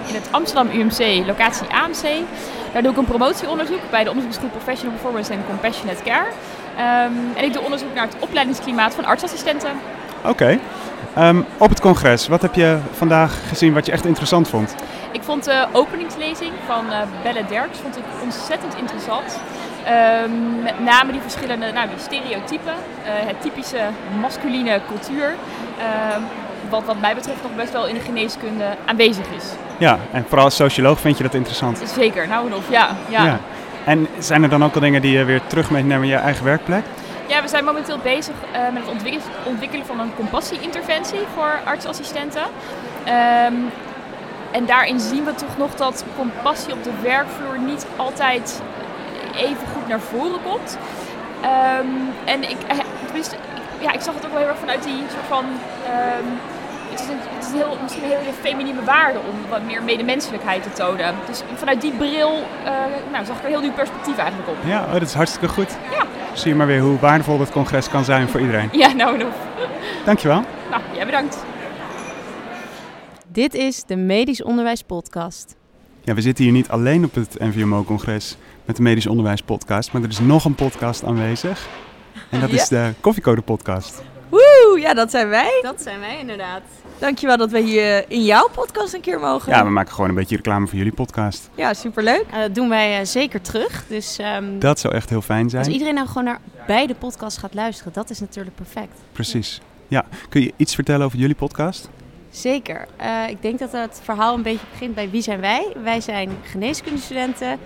in 0.08 0.16
het 0.16 0.28
Amsterdam 0.32 0.70
UMC, 0.80 1.28
locatie 1.28 1.68
AMC. 1.68 2.26
Daar 2.74 2.82
doe 2.82 2.92
ik 2.92 2.98
een 2.98 3.06
promotieonderzoek 3.06 3.90
bij 3.90 4.04
de 4.04 4.10
onderzoeksgroep 4.10 4.52
Professional 4.52 4.94
Performance 4.94 5.34
and 5.34 5.46
Compassionate 5.48 6.04
Care. 6.04 6.28
Um, 6.78 7.36
en 7.36 7.44
ik 7.44 7.54
doe 7.54 7.64
onderzoek 7.64 7.94
naar 7.94 8.06
het 8.06 8.16
opleidingsklimaat 8.20 8.94
van 8.96 9.06
artsassistenten. 9.06 9.72
Oké. 10.20 10.30
Okay. 10.30 10.60
Um, 11.30 11.46
op 11.58 11.70
het 11.70 11.80
congres, 11.80 12.28
wat 12.28 12.42
heb 12.42 12.56
je 12.56 12.78
vandaag 12.92 13.48
gezien 13.48 13.74
wat 13.74 13.86
je 13.86 13.92
echt 13.92 14.06
interessant 14.06 14.48
vond? 14.48 14.76
Ik 15.12 15.24
vond 15.24 15.44
de 15.44 15.68
openingslezing 15.72 16.52
van 16.66 16.86
uh, 16.90 16.98
Belle 17.24 17.46
Derks 17.46 17.78
vond 17.78 17.98
ik 17.98 18.04
ontzettend 18.24 18.76
interessant. 18.76 19.40
Um, 19.88 20.64
met 20.64 20.80
name 20.80 21.12
die 21.12 21.22
verschillende 21.22 21.72
nou, 21.72 21.88
die 21.88 22.00
stereotypen, 22.00 22.74
uh, 22.74 23.28
het 23.28 23.42
typische 23.42 23.80
masculine 24.20 24.82
cultuur 24.88 25.36
wat 26.70 26.84
wat 26.86 27.00
mij 27.00 27.16
betreft 27.16 27.42
nog 27.42 27.56
best 27.56 27.72
wel 27.72 27.88
in 27.88 27.94
de 27.94 28.00
geneeskunde 28.00 28.66
aanwezig 28.86 29.26
is. 29.38 29.46
Ja, 29.78 29.98
en 30.12 30.26
vooral 30.28 30.46
als 30.46 30.56
socioloog 30.56 31.00
vind 31.00 31.18
je 31.18 31.24
dat 31.24 31.34
interessant? 31.34 31.82
Zeker, 31.96 32.28
nou 32.28 32.48
en 32.48 32.56
of, 32.56 32.70
ja, 32.70 32.90
ja. 33.10 33.26
ja. 33.26 33.40
En 33.86 34.08
zijn 34.18 34.44
er 34.44 34.50
dan 34.50 34.64
ook 34.64 34.76
al 34.76 34.82
dingen 34.82 35.02
die 35.02 35.18
je 35.18 35.24
weer 35.24 35.42
terug 35.48 35.70
meenemen 35.70 36.04
in 36.04 36.10
je 36.10 36.16
eigen 36.16 36.46
werkplek? 36.46 36.84
Ja, 37.28 37.42
we 37.42 37.48
zijn 37.48 37.66
momenteel 37.66 37.98
bezig 37.98 38.34
uh, 38.54 38.60
met 38.74 38.84
het 38.84 38.92
ontwik 38.92 39.20
ontwikkelen 39.44 39.86
van 39.86 40.00
een 40.00 40.16
compassie-interventie 40.16 41.20
voor 41.36 41.60
artsassistenten. 41.64 42.44
Um, 42.44 43.72
en 44.52 44.66
daarin 44.66 45.00
zien 45.00 45.24
we 45.24 45.36
toch 45.36 45.58
nog 45.58 45.76
dat 45.76 46.06
compassie 46.18 46.74
op 46.74 46.84
de 46.84 46.92
werkvloer 47.02 47.60
niet 47.60 47.86
altijd 47.96 48.62
even 49.36 49.68
goed 49.74 49.88
naar 49.88 50.00
voren 50.00 50.40
komt. 50.44 50.78
Um, 51.44 52.10
en 52.26 52.50
ik, 52.50 52.58
tenminste, 53.06 53.36
ja, 53.80 53.92
ik 53.92 54.02
zag 54.02 54.16
het 54.16 54.26
ook 54.26 54.32
wel 54.32 54.40
heel 54.40 54.50
erg 54.50 54.58
vanuit 54.58 54.84
die 54.84 54.98
soort 55.10 55.28
van 55.28 55.46
um, 55.46 56.28
het 56.92 57.00
is, 57.00 57.08
een, 57.08 57.18
het 57.20 57.46
is 57.46 57.52
een 57.52 57.58
heel, 57.58 57.78
misschien 57.82 58.04
een 58.04 58.10
hele 58.10 58.34
feminine 58.42 58.84
waarde 58.84 59.20
om 59.20 59.50
wat 59.50 59.64
meer 59.64 59.84
medemenselijkheid 59.84 60.64
te 60.64 60.70
tonen. 60.70 61.16
Dus 61.28 61.42
vanuit 61.56 61.82
die 61.82 61.92
bril 61.92 62.44
uh, 62.64 62.72
nou, 63.12 63.26
zag 63.26 63.38
ik 63.38 63.44
er 63.44 63.50
heel 63.50 63.62
nieuw 63.62 63.72
perspectief 63.72 64.18
eigenlijk 64.18 64.50
op. 64.50 64.56
Ja, 64.66 64.84
oh, 64.84 64.94
dat 64.94 65.02
is 65.02 65.14
hartstikke 65.14 65.48
goed. 65.48 65.78
Ja. 65.92 66.06
Zie 66.34 66.50
je 66.50 66.56
maar 66.56 66.68
weer 66.68 66.82
hoe 66.82 67.00
waardevol 67.00 67.38
dat 67.38 67.52
congres 67.52 67.90
kan 67.90 68.04
zijn 68.04 68.28
voor 68.28 68.40
iedereen. 68.40 68.70
Ja, 68.72 68.94
nou, 68.94 69.18
nou. 69.18 69.30
Dankjewel. 70.06 70.44
Nou, 70.70 70.82
jij 70.94 71.06
bedankt. 71.06 71.44
Dit 73.28 73.54
is 73.54 73.84
de 73.84 73.96
Medisch 73.96 74.44
Onderwijs 74.44 74.82
Podcast. 74.82 75.56
Ja, 76.02 76.14
we 76.14 76.22
zitten 76.22 76.44
hier 76.44 76.54
niet 76.54 76.70
alleen 76.70 77.04
op 77.04 77.16
het 77.16 77.40
NVMO-congres 77.40 78.38
met 78.72 78.80
de 78.80 78.90
Medisch 78.90 79.08
Onderwijs 79.08 79.42
Podcast, 79.42 79.92
maar 79.92 80.02
er 80.02 80.10
is 80.10 80.20
nog 80.20 80.46
een 80.46 80.56
podcast 80.56 81.04
aanwezig. 81.04 81.68
En 82.30 82.40
dat 82.40 82.50
is 82.50 82.68
de 82.68 82.94
Koffiecode 83.00 83.42
Podcast. 83.42 84.02
Woe, 84.30 84.78
ja, 84.80 84.94
dat 84.94 85.12
zijn 85.12 85.30
wij. 85.30 85.60
Dat 85.62 85.82
zijn 85.82 86.00
wij 86.00 86.20
inderdaad. 86.20 86.62
Dankjewel 87.00 87.38
dat 87.38 87.52
we 87.52 87.60
hier 87.60 88.06
in 88.08 88.24
jouw 88.24 88.50
podcast 88.50 88.94
een 88.94 89.02
keer 89.02 89.20
mogen. 89.20 89.52
Ja, 89.52 89.64
we 89.64 89.70
maken 89.70 89.94
gewoon 89.94 90.10
een 90.10 90.16
beetje 90.16 90.36
reclame 90.36 90.68
voor 90.68 90.78
jullie 90.78 90.94
podcast. 90.94 91.50
Ja, 91.56 91.74
superleuk. 91.74 92.26
Uh, 92.34 92.40
dat 92.40 92.56
doen 92.56 92.70
wij 92.70 93.00
uh, 93.00 93.06
zeker 93.06 93.42
terug. 93.42 93.84
Dus, 93.88 94.18
um, 94.36 94.60
dat 94.60 94.80
zou 94.80 94.94
echt 94.94 95.10
heel 95.10 95.22
fijn 95.22 95.50
zijn. 95.50 95.64
Als 95.64 95.74
iedereen 95.74 95.94
nou 95.94 96.08
gewoon 96.08 96.24
naar 96.24 96.40
beide 96.68 96.96
podcasts 96.96 97.40
gaat 97.40 97.54
luisteren, 97.54 97.94
dat 97.94 98.10
is 98.10 98.20
natuurlijk 98.20 98.56
perfect. 98.56 99.00
Precies. 99.12 99.62
Ja, 99.88 100.06
kun 100.30 100.42
je 100.42 100.54
iets 100.58 100.76
vertellen 100.76 101.06
over 101.06 101.20
jullie 101.20 101.36
podcast? 101.36 101.90
Zeker. 102.30 102.88
Uh, 103.02 103.30
ik 103.30 103.42
denk 103.42 103.60
dat 103.60 103.72
het 103.72 104.00
verhaal 104.04 104.36
een 104.36 104.42
beetje 104.42 104.66
begint 104.72 104.96
bij 104.96 105.10
wie 105.10 105.22
zijn 105.22 105.40
wij? 105.40 105.76
Wij 105.84 106.02
zijn 106.02 106.30
geneeskundestudenten 106.44 107.60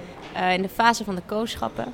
in 0.53 0.61
de 0.61 0.69
fase 0.69 1.03
van 1.03 1.15
de 1.15 1.21
kooschappen. 1.25 1.93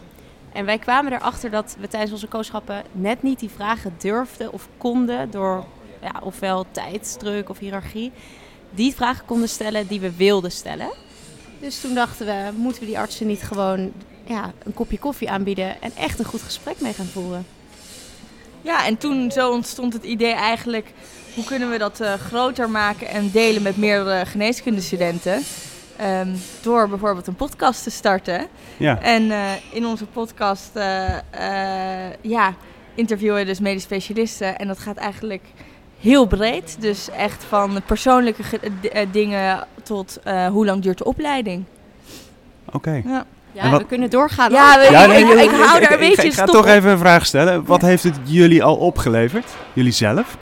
En 0.52 0.66
wij 0.66 0.78
kwamen 0.78 1.14
erachter 1.14 1.50
dat 1.50 1.76
we 1.80 1.88
tijdens 1.88 2.12
onze 2.12 2.28
kooschappen 2.28 2.84
net 2.92 3.24
niet 3.24 3.40
die 3.40 3.50
vragen 3.50 3.96
durfden 3.98 4.54
of 4.54 4.68
konden 4.78 5.32
door 5.32 5.66
ja, 6.02 6.14
ofwel 6.24 6.66
tijdsdruk 6.72 7.50
of 7.50 7.60
hiërarchie, 7.60 8.12
die 8.70 8.96
vragen 8.96 9.26
konden 9.26 9.50
stellen 9.50 9.88
die 9.88 10.00
we 10.00 10.16
wilden 10.16 10.52
stellen. 10.52 10.90
Dus 11.60 11.82
toen 11.82 11.94
dachten 11.94 12.26
we, 12.26 12.50
moeten 12.56 12.82
we 12.82 12.88
die 12.88 13.00
artsen 13.00 13.28
niet 13.28 13.42
gewoon 13.42 13.92
ja, 14.26 14.52
een 14.64 14.74
kopje 14.74 15.00
koffie 15.00 15.30
aanbieden 15.30 15.82
en 15.82 15.92
echt 15.96 16.20
een 16.20 16.26
goed 16.26 16.42
gesprek 16.42 16.82
mee 16.82 16.94
gaan 16.94 17.06
voeren? 17.06 17.46
Ja, 18.62 18.86
en 18.86 18.98
toen 18.98 19.32
zo 19.32 19.52
ontstond 19.52 19.94
het 19.94 20.04
idee 20.04 20.34
eigenlijk, 20.34 20.94
hoe 21.36 21.44
kunnen 21.44 21.70
we 21.70 21.78
dat 21.78 22.02
uh, 22.02 22.14
groter 22.14 22.70
maken 22.70 23.08
en 23.08 23.32
delen 23.32 23.62
met 23.62 23.78
meerdere 23.78 24.26
geneeskundestudenten? 24.26 25.44
Um, 26.04 26.36
door 26.62 26.90
bijvoorbeeld 26.90 27.28
een 27.28 27.36
podcast 27.36 27.84
te 27.84 27.90
starten. 27.90 28.48
Ja. 28.78 29.02
En 29.02 29.24
uh, 29.24 29.52
in 29.72 29.86
onze 29.86 30.06
podcast 30.06 30.72
uh, 30.76 30.84
ja, 32.22 32.54
interviewen 32.96 33.38
we 33.38 33.46
dus 33.46 33.60
medisch 33.60 33.84
specialisten. 33.84 34.58
En 34.58 34.68
dat 34.68 34.80
gaat 34.80 34.98
eigenlijk 34.98 35.44
heel 36.00 36.26
breed. 36.26 36.78
Dus 36.80 37.10
echt 37.10 37.44
van 37.44 37.82
persoonlijke 37.86 38.44
dingen 39.12 39.68
tot 39.84 40.20
hoe 40.52 40.66
lang 40.66 40.82
duurt 40.82 40.98
de 40.98 41.04
opleiding. 41.04 41.64
Oké. 42.66 42.76
Okay. 42.76 43.04
Ja. 43.06 43.26
Ja, 43.54 43.78
we 43.78 43.86
kunnen 43.86 44.10
doorgaan. 44.10 44.52
Ja, 44.52 44.80
we, 44.80 44.92
ja 44.92 45.06
nee, 45.06 45.24
ik, 45.24 45.30
ik, 45.30 45.40
ik, 45.40 45.50
hou 45.50 45.80
daar 45.82 45.92
een 45.92 46.00
beetje 46.00 46.24
Ik 46.24 46.34
ga 46.34 46.46
toch 46.46 46.68
even 46.68 46.92
een 46.92 46.98
vraag 46.98 47.26
stellen. 47.26 47.66
Wat 47.66 47.82
heeft 47.82 48.04
het 48.04 48.16
jullie 48.24 48.64
al 48.64 48.76
opgeleverd? 48.76 49.46
Jullie 49.74 49.92
zelf? 49.92 50.38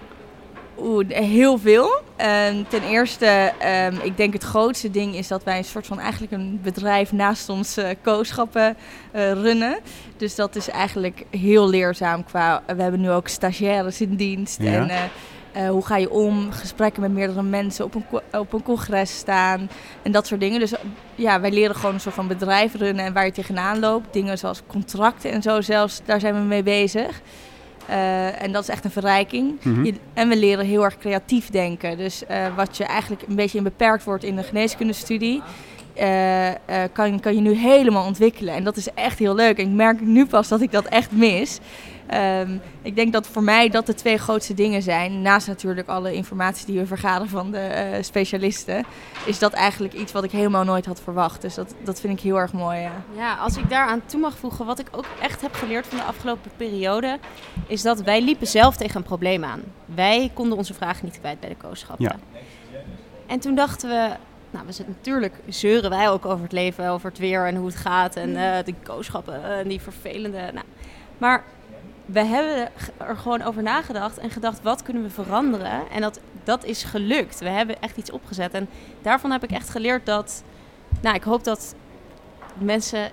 Oeh, 0.81 1.09
heel 1.09 1.57
veel. 1.57 2.01
Um, 2.17 2.67
ten 2.67 2.83
eerste, 2.83 3.51
um, 3.91 3.99
ik 4.03 4.17
denk 4.17 4.33
het 4.33 4.43
grootste 4.43 4.91
ding 4.91 5.15
is 5.15 5.27
dat 5.27 5.43
wij 5.43 5.57
een 5.57 5.63
soort 5.63 5.87
van 5.87 5.99
eigenlijk 5.99 6.31
een 6.31 6.59
bedrijf 6.63 7.11
naast 7.11 7.49
ons 7.49 7.77
uh, 7.77 7.89
kooschappen 8.01 8.77
uh, 9.15 9.31
runnen. 9.31 9.79
Dus 10.17 10.35
dat 10.35 10.55
is 10.55 10.69
eigenlijk 10.69 11.25
heel 11.29 11.69
leerzaam 11.69 12.23
qua. 12.23 12.63
we 12.75 12.81
hebben 12.81 13.01
nu 13.01 13.11
ook 13.11 13.27
stagiaires 13.27 14.01
in 14.01 14.15
dienst. 14.15 14.61
Ja. 14.61 14.87
En 14.87 15.09
uh, 15.55 15.69
hoe 15.69 15.85
ga 15.85 15.97
je 15.97 16.09
om? 16.09 16.51
Gesprekken 16.51 17.01
met 17.01 17.11
meerdere 17.11 17.43
mensen 17.43 17.85
op 17.85 17.95
een, 17.95 18.05
op 18.39 18.53
een 18.53 18.63
congres 18.63 19.17
staan 19.17 19.69
en 20.03 20.11
dat 20.11 20.27
soort 20.27 20.39
dingen. 20.39 20.59
Dus 20.59 20.73
ja, 21.15 21.39
wij 21.39 21.51
leren 21.51 21.75
gewoon 21.75 21.93
een 21.93 22.01
soort 22.01 22.15
van 22.15 22.27
bedrijf 22.27 22.75
runnen 22.75 23.05
en 23.05 23.13
waar 23.13 23.25
je 23.25 23.31
tegenaan 23.31 23.79
loopt. 23.79 24.13
Dingen 24.13 24.37
zoals 24.37 24.61
contracten 24.67 25.31
en 25.31 25.41
zo 25.41 25.61
zelfs, 25.61 26.01
daar 26.05 26.19
zijn 26.19 26.33
we 26.33 26.39
mee 26.39 26.63
bezig. 26.63 27.21
Uh, 27.89 28.41
en 28.41 28.51
dat 28.51 28.63
is 28.63 28.69
echt 28.69 28.85
een 28.85 28.91
verrijking. 28.91 29.55
Mhm. 29.59 29.69
Mm 29.69 29.75
-hmm. 29.75 29.85
je, 29.85 29.93
en 30.13 30.29
we 30.29 30.37
leren 30.37 30.65
heel 30.65 30.83
erg 30.83 30.97
creatief 30.97 31.49
denken. 31.49 31.97
Dus 31.97 32.23
uh, 32.31 32.55
wat 32.55 32.77
je 32.77 32.83
eigenlijk 32.83 33.21
een 33.27 33.35
beetje 33.35 33.57
in 33.57 33.63
beperkt 33.63 34.03
wordt 34.03 34.23
in 34.23 34.35
de 34.35 34.43
geneeskundestudie, 34.43 35.41
uh, 36.01 36.49
kan, 36.93 37.19
kan 37.19 37.35
je 37.35 37.41
nu 37.41 37.53
helemaal 37.53 38.05
ontwikkelen. 38.05 38.53
En 38.53 38.63
dat 38.63 38.77
is 38.77 38.93
echt 38.93 39.19
heel 39.19 39.35
leuk. 39.35 39.57
En 39.57 39.65
ik 39.65 39.73
merk 39.73 40.01
nu 40.01 40.25
pas 40.25 40.47
dat 40.47 40.61
ik 40.61 40.71
dat 40.71 40.85
echt 40.85 41.11
mis. 41.11 41.59
Um, 42.13 42.61
ik 42.81 42.95
denk 42.95 43.13
dat 43.13 43.27
voor 43.27 43.43
mij 43.43 43.69
dat 43.69 43.85
de 43.85 43.93
twee 43.93 44.17
grootste 44.17 44.53
dingen 44.53 44.81
zijn. 44.81 45.21
Naast 45.21 45.47
natuurlijk 45.47 45.87
alle 45.87 46.13
informatie 46.13 46.65
die 46.65 46.79
we 46.79 46.85
vergaren 46.85 47.29
van 47.29 47.51
de 47.51 47.91
uh, 47.93 48.03
specialisten. 48.03 48.85
Is 49.25 49.39
dat 49.39 49.53
eigenlijk 49.53 49.93
iets 49.93 50.11
wat 50.11 50.23
ik 50.23 50.31
helemaal 50.31 50.63
nooit 50.63 50.85
had 50.85 51.01
verwacht. 51.01 51.41
Dus 51.41 51.55
dat, 51.55 51.75
dat 51.83 51.99
vind 51.99 52.17
ik 52.17 52.23
heel 52.23 52.39
erg 52.39 52.53
mooi. 52.53 52.79
Ja. 52.79 52.91
ja, 53.15 53.35
als 53.35 53.57
ik 53.57 53.69
daaraan 53.69 54.01
toe 54.05 54.19
mag 54.19 54.37
voegen. 54.37 54.65
Wat 54.65 54.79
ik 54.79 54.87
ook 54.91 55.05
echt 55.21 55.41
heb 55.41 55.53
geleerd 55.53 55.87
van 55.87 55.97
de 55.97 56.03
afgelopen 56.03 56.51
periode. 56.57 57.19
Is 57.67 57.81
dat 57.81 58.01
wij 58.01 58.21
liepen 58.21 58.47
zelf 58.47 58.77
tegen 58.77 58.95
een 58.95 59.03
probleem 59.03 59.43
aan. 59.43 59.61
Wij 59.85 60.31
konden 60.33 60.57
onze 60.57 60.73
vragen 60.73 61.05
niet 61.05 61.19
kwijt 61.19 61.39
bij 61.39 61.49
de 61.49 61.55
kooschappen. 61.55 62.05
Ja. 62.05 62.39
En 63.27 63.39
toen 63.39 63.55
dachten 63.55 63.89
we, 63.89 64.09
nou, 64.49 64.65
we 64.65 64.71
zitten 64.71 64.95
natuurlijk 64.97 65.33
zeuren 65.47 65.89
wij 65.89 66.09
ook 66.09 66.25
over 66.25 66.43
het 66.43 66.51
leven, 66.51 66.89
over 66.89 67.09
het 67.09 67.19
weer 67.19 67.47
en 67.47 67.55
hoe 67.55 67.67
het 67.67 67.75
gaat 67.75 68.15
en 68.15 68.29
uh, 68.29 68.57
de 68.65 68.73
kooschappen 68.83 69.43
en 69.43 69.63
uh, 69.63 69.69
die 69.69 69.81
vervelende. 69.81 70.51
Nou. 70.53 70.65
Maar 71.17 71.43
we 72.11 72.25
hebben 72.25 72.69
er 72.97 73.17
gewoon 73.17 73.41
over 73.41 73.63
nagedacht 73.63 74.17
en 74.17 74.29
gedacht, 74.29 74.61
wat 74.61 74.83
kunnen 74.83 75.03
we 75.03 75.09
veranderen? 75.09 75.89
En 75.91 76.01
dat, 76.01 76.19
dat 76.43 76.63
is 76.63 76.83
gelukt. 76.83 77.39
We 77.39 77.49
hebben 77.49 77.81
echt 77.81 77.97
iets 77.97 78.11
opgezet. 78.11 78.53
En 78.53 78.69
daarvan 79.01 79.31
heb 79.31 79.43
ik 79.43 79.51
echt 79.51 79.69
geleerd 79.69 80.05
dat, 80.05 80.43
nou, 81.01 81.15
ik 81.15 81.23
hoop 81.23 81.43
dat 81.43 81.75
mensen 82.57 83.11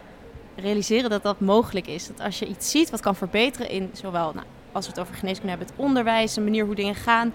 realiseren 0.56 1.10
dat 1.10 1.22
dat 1.22 1.40
mogelijk 1.40 1.86
is. 1.86 2.06
Dat 2.06 2.20
als 2.20 2.38
je 2.38 2.46
iets 2.46 2.70
ziet 2.70 2.90
wat 2.90 3.00
kan 3.00 3.16
verbeteren 3.16 3.70
in 3.70 3.90
zowel, 3.92 4.32
nou, 4.34 4.46
als 4.72 4.84
we 4.84 4.90
het 4.90 5.00
over 5.00 5.14
geneeskunde 5.14 5.50
hebben, 5.50 5.68
het 5.68 5.76
onderwijs, 5.76 6.34
de 6.34 6.40
manier 6.40 6.64
hoe 6.64 6.74
dingen 6.74 6.94
gaan. 6.94 7.32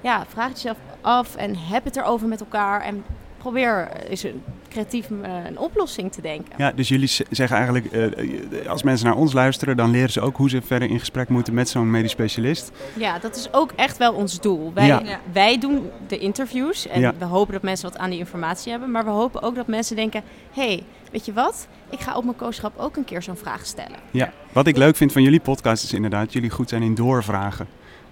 Ja, 0.00 0.24
vraag 0.28 0.48
het 0.48 0.60
jezelf 0.60 0.78
af 1.00 1.36
en 1.36 1.56
heb 1.56 1.84
het 1.84 1.96
erover 1.96 2.28
met 2.28 2.40
elkaar. 2.40 2.80
En 2.80 3.04
probeer 3.40 3.88
eens 4.08 4.22
een 4.22 4.42
creatief 4.68 5.10
uh, 5.10 5.18
een 5.46 5.58
oplossing 5.58 6.12
te 6.12 6.20
denken. 6.20 6.54
Ja, 6.56 6.72
dus 6.72 6.88
jullie 6.88 7.08
zeggen 7.30 7.56
eigenlijk, 7.56 7.92
uh, 7.92 8.68
als 8.68 8.82
mensen 8.82 9.06
naar 9.06 9.16
ons 9.16 9.32
luisteren, 9.32 9.76
dan 9.76 9.90
leren 9.90 10.10
ze 10.10 10.20
ook 10.20 10.36
hoe 10.36 10.48
ze 10.50 10.62
verder 10.62 10.90
in 10.90 10.98
gesprek 10.98 11.28
moeten 11.28 11.54
met 11.54 11.68
zo'n 11.68 11.90
medisch 11.90 12.10
specialist. 12.10 12.72
Ja, 12.96 13.18
dat 13.18 13.36
is 13.36 13.52
ook 13.52 13.72
echt 13.76 13.96
wel 13.96 14.12
ons 14.12 14.40
doel. 14.40 14.72
Wij, 14.74 14.86
Ja. 14.86 15.02
wij 15.32 15.58
doen 15.58 15.90
de 16.06 16.18
interviews 16.18 16.86
en 16.88 17.00
Ja. 17.00 17.12
we 17.18 17.24
hopen 17.24 17.52
dat 17.52 17.62
mensen 17.62 17.90
wat 17.90 17.98
aan 17.98 18.10
die 18.10 18.18
informatie 18.18 18.70
hebben. 18.70 18.90
Maar 18.90 19.04
we 19.04 19.10
hopen 19.10 19.42
ook 19.42 19.54
dat 19.54 19.66
mensen 19.66 19.96
denken, 19.96 20.22
hé, 20.52 20.62
hey, 20.66 20.82
weet 21.12 21.24
je 21.26 21.32
wat? 21.32 21.66
Ik 21.90 22.00
ga 22.00 22.16
op 22.16 22.24
mijn 22.24 22.36
kooschap 22.36 22.72
ook 22.78 22.96
een 22.96 23.04
keer 23.04 23.22
zo'n 23.22 23.36
vraag 23.36 23.66
stellen. 23.66 23.98
Ja. 24.10 24.32
Wat 24.52 24.66
ik 24.66 24.76
leuk 24.76 24.96
vind 24.96 25.12
van 25.12 25.22
jullie 25.22 25.40
podcast 25.40 25.84
is 25.84 25.92
inderdaad, 25.92 26.24
dat 26.24 26.32
jullie 26.32 26.50
goed 26.50 26.68
zijn 26.68 26.82
in 26.82 26.94
doorvragen. 26.94 27.66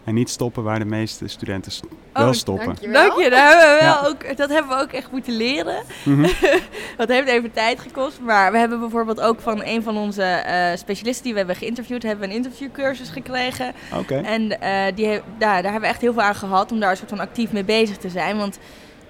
En 0.09 0.15
niet 0.15 0.31
stoppen 0.31 0.63
waar 0.63 0.79
de 0.79 0.85
meeste 0.85 1.29
studenten 1.29 1.73
s- 1.73 1.81
wel 2.13 2.27
Oh, 2.27 2.33
stoppen. 2.33 2.77
Dank 2.93 3.19
je, 3.23 3.31
daar 3.31 3.49
hebben 3.49 3.75
we 3.75 3.79
wel 3.81 4.03
Ja. 4.03 4.07
ook, 4.09 4.37
dat 4.37 4.49
hebben 4.51 4.77
we 4.77 4.83
ook 4.83 4.93
echt 4.93 5.11
moeten 5.11 5.33
leren. 5.37 5.83
Mhm. 6.05 6.23
dat 6.97 7.09
heeft 7.09 7.29
even 7.29 7.53
tijd 7.53 7.81
gekost. 7.81 8.21
Maar 8.21 8.53
we 8.53 8.59
hebben 8.59 8.81
bijvoorbeeld 8.81 9.21
ook 9.21 9.41
van 9.41 9.63
een 9.65 9.83
van 9.83 9.97
onze 9.97 10.23
eh, 10.23 10.77
specialisten 10.77 11.23
die 11.25 11.33
we 11.33 11.39
hebben 11.39 11.57
geïnterviewd, 11.57 12.03
hebben 12.03 12.25
we 12.29 12.31
een 12.35 12.37
interviewcursus 12.45 13.09
gekregen. 13.09 13.73
Oké. 13.95 14.15
En 14.17 14.61
eh, 14.61 14.95
die 14.95 15.21
daar 15.39 15.63
hebben 15.63 15.81
we 15.81 15.87
echt 15.87 16.01
heel 16.01 16.13
veel 16.13 16.23
aan 16.23 16.35
gehad 16.35 16.73
om 16.73 16.81
daar 16.81 16.91
een 16.91 16.97
soort 16.97 17.09
van 17.09 17.21
actief 17.21 17.53
mee 17.53 17.65
bezig 17.65 17.97
te 17.97 18.09
zijn. 18.09 18.37
Want 18.37 18.59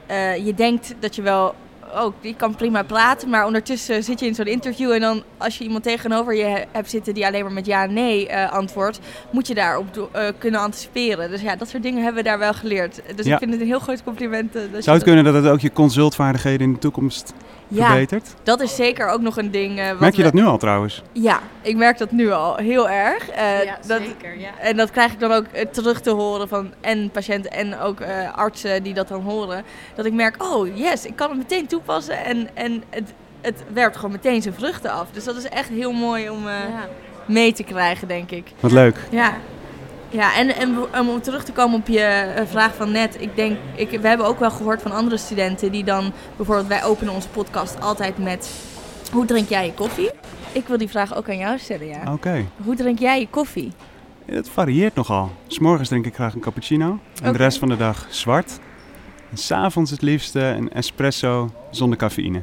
eh, 0.06 0.46
je 0.46 0.54
denkt 0.54 0.94
dat 1.00 1.14
je 1.14 1.22
wel, 1.22 1.54
oh, 1.94 2.12
die 2.20 2.34
kan 2.36 2.54
prima 2.54 2.82
praten, 2.82 3.28
maar 3.28 3.46
ondertussen 3.46 4.04
zit 4.04 4.20
je 4.20 4.26
in 4.26 4.34
zo'n 4.34 4.46
interview 4.46 4.92
en 4.92 5.00
dan 5.00 5.22
als 5.36 5.58
je 5.58 5.64
iemand 5.64 5.82
tegenover 5.82 6.34
je 6.34 6.44
he- 6.44 6.64
hebt 6.72 6.90
zitten 6.90 7.14
die 7.14 7.26
alleen 7.26 7.42
maar 7.44 7.52
met 7.52 7.66
ja 7.66 7.86
nee 7.86 8.28
eh, 8.28 8.52
antwoordt, 8.52 9.00
moet 9.30 9.46
je 9.46 9.54
daarop 9.54 9.94
do- 9.94 10.08
eh, 10.12 10.28
kunnen 10.38 10.60
anticiperen. 10.60 11.30
Dus 11.30 11.40
ja, 11.40 11.56
dat 11.56 11.68
soort 11.68 11.82
dingen 11.82 12.02
hebben 12.02 12.22
we 12.22 12.28
daar 12.28 12.38
wel 12.38 12.52
geleerd. 12.54 13.00
Dus 13.16 13.26
Ja. 13.26 13.32
ik 13.32 13.38
vind 13.38 13.52
het 13.52 13.60
een 13.60 13.66
heel 13.66 13.78
groot 13.78 14.02
compliment. 14.04 14.54
eh, 14.54 14.60
Zou 14.62 14.72
het 14.74 14.84
dat- 14.84 15.02
kunnen 15.02 15.24
dat 15.24 15.34
het 15.34 15.46
ook 15.46 15.60
je 15.60 15.72
consultvaardigheden 15.72 16.66
in 16.66 16.72
de 16.72 16.78
toekomst 16.78 17.32
Ja, 17.68 17.86
verbetert? 17.86 18.34
dat 18.42 18.60
is 18.60 18.74
zeker 18.76 19.08
ook 19.08 19.20
nog 19.20 19.36
een 19.36 19.50
ding. 19.50 19.78
eh, 19.78 19.88
wat 19.90 20.00
Merk 20.00 20.12
je 20.14 20.18
we- 20.22 20.30
dat 20.30 20.40
nu 20.40 20.44
al 20.46 20.58
trouwens? 20.58 21.02
Ja, 21.12 21.40
ik 21.62 21.76
merk 21.76 21.98
dat 21.98 22.10
nu 22.10 22.30
al 22.30 22.56
heel 22.56 22.90
erg. 22.90 23.28
Eh, 23.30 23.44
dat, 23.86 24.00
zeker. 24.02 24.38
Ja. 24.38 24.50
En 24.60 24.76
dat 24.76 24.90
krijg 24.90 25.12
ik 25.12 25.20
dan 25.20 25.32
ook 25.32 25.44
eh, 25.52 25.66
terug 25.66 26.00
te 26.00 26.10
horen 26.10 26.48
van 26.48 26.72
en 26.80 27.10
patiënten 27.10 27.50
en 27.50 27.78
ook 27.78 28.00
eh, 28.00 28.34
artsen 28.36 28.82
die 28.82 28.94
dat 28.94 29.08
dan 29.08 29.22
horen. 29.22 29.64
Dat 29.94 30.04
ik 30.06 30.12
merk, 30.12 30.42
oh 30.42 30.76
yes, 30.76 31.06
ik 31.06 31.16
kan 31.16 31.28
het 31.28 31.38
meteen 31.38 31.66
toepassen 31.66 32.24
en, 32.24 32.48
en 32.54 32.82
het, 32.90 33.12
het 33.40 33.62
werpt 33.72 33.96
gewoon 33.96 34.12
meteen 34.12 34.42
zijn 34.42 34.54
vruchten 34.54 34.90
af. 34.90 35.06
Dus 35.12 35.24
dat 35.24 35.36
is 35.36 35.48
echt 35.48 35.68
heel 35.68 35.92
mooi 35.92 36.30
om 36.30 36.46
eh, 36.48 36.52
Ja. 36.54 36.88
mee 37.26 37.52
te 37.52 37.62
krijgen, 37.62 38.08
denk 38.08 38.30
ik. 38.30 38.52
Wat 38.60 38.72
leuk. 38.72 38.96
Ja. 39.10 39.32
Ja, 40.10 40.36
en, 40.36 40.54
en 40.56 40.76
om- 41.00 41.08
om 41.08 41.20
terug 41.20 41.44
te 41.44 41.52
komen 41.52 41.78
op 41.78 41.86
je 41.88 42.00
eh, 42.00 42.46
vraag 42.46 42.74
van 42.74 42.92
net. 42.92 43.16
Ik 43.20 43.36
denk, 43.36 43.56
ik, 43.74 43.90
we 44.00 44.08
hebben 44.08 44.26
ook 44.26 44.38
wel 44.38 44.50
gehoord 44.50 44.82
van 44.82 44.92
andere 44.92 45.16
studenten 45.16 45.72
die 45.72 45.84
dan 45.84 46.12
bijvoorbeeld, 46.36 46.66
wij 46.68 46.84
openen 46.84 47.12
onze 47.14 47.28
podcast 47.28 47.80
altijd 47.80 48.18
met 48.18 48.50
hoe 49.12 49.24
drink 49.24 49.48
jij 49.48 49.66
je 49.66 49.72
koffie? 49.74 50.10
Ik 50.52 50.66
wil 50.66 50.78
die 50.78 50.88
vraag 50.88 51.16
ook 51.16 51.28
aan 51.28 51.38
jou 51.38 51.58
stellen, 51.58 51.86
ja. 51.86 52.12
Oké. 52.12 52.44
Hoe 52.64 52.74
drink 52.74 52.98
jij 52.98 53.20
je 53.20 53.28
koffie? 53.28 53.72
Het 54.26 54.48
varieert 54.48 54.94
nogal. 54.94 55.30
S 55.46 55.58
morgens 55.58 55.88
drink 55.88 56.06
ik 56.06 56.14
graag 56.14 56.34
een 56.34 56.40
cappuccino 56.40 56.98
en 57.22 57.32
de 57.32 57.38
rest 57.38 57.58
van 57.58 57.68
de 57.68 57.76
dag 57.76 58.06
zwart. 58.10 58.58
En 59.30 59.36
s'avonds 59.36 59.90
het 59.90 60.02
liefste 60.02 60.40
een 60.40 60.72
espresso 60.72 61.50
zonder 61.70 61.98
cafeïne. 61.98 62.42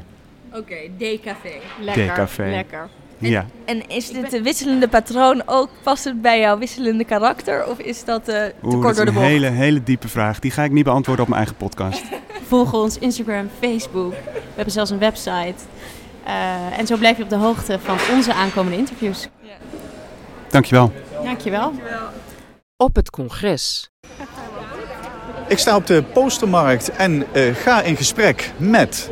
Oké, 0.53 0.75
decafé. 0.97 1.49
Lekker. 1.81 2.03
Decafé. 2.05 2.49
Lekker. 2.49 2.87
Ja. 3.17 3.45
En 3.65 3.87
is 3.87 4.09
dit 4.09 4.33
een 4.33 4.43
wisselende 4.43 4.87
patroon 4.87 5.41
ook, 5.45 5.69
het 6.03 6.21
bij 6.21 6.39
jouw 6.39 6.57
wisselende 6.57 7.03
karakter? 7.03 7.67
Of 7.67 7.79
is 7.79 8.03
dat 8.03 8.27
eh, 8.27 8.35
te 8.35 8.53
Oeh, 8.63 8.71
dat 8.73 8.81
kort 8.81 8.91
is 8.91 8.95
door 8.95 9.05
de 9.05 9.11
een 9.11 9.17
bocht? 9.17 9.27
hele, 9.27 9.47
hele 9.47 9.83
diepe 9.83 10.07
vraag. 10.07 10.39
Die 10.39 10.51
ga 10.51 10.63
ik 10.63 10.71
niet 10.71 10.83
beantwoorden 10.83 11.23
op 11.23 11.29
mijn 11.29 11.41
eigen 11.41 11.57
podcast. 11.57 12.03
Volg 12.47 12.73
ons 12.73 12.97
Instagram, 12.97 13.49
Facebook. 13.59 14.11
We 14.11 14.41
hebben 14.55 14.73
zelfs 14.73 14.91
een 14.91 14.99
website. 14.99 15.55
Eh, 16.23 16.79
en 16.79 16.87
zo 16.87 16.97
blijf 16.97 17.17
je 17.17 17.23
op 17.23 17.29
de 17.29 17.35
hoogte 17.35 17.79
van 17.79 17.97
onze 18.15 18.33
aankomende 18.33 18.77
interviews. 18.77 19.27
Dankjewel. 20.49 20.91
Dankjewel. 21.23 21.73
Op 22.77 22.95
het 22.95 23.09
congres. 23.09 23.89
Ik 25.47 25.57
sta 25.57 25.75
op 25.75 25.87
de 25.87 26.03
postermarkt 26.13 26.89
en 26.89 27.25
eh, 27.33 27.55
ga 27.55 27.81
in 27.81 27.95
gesprek 27.95 28.51
met... 28.57 29.09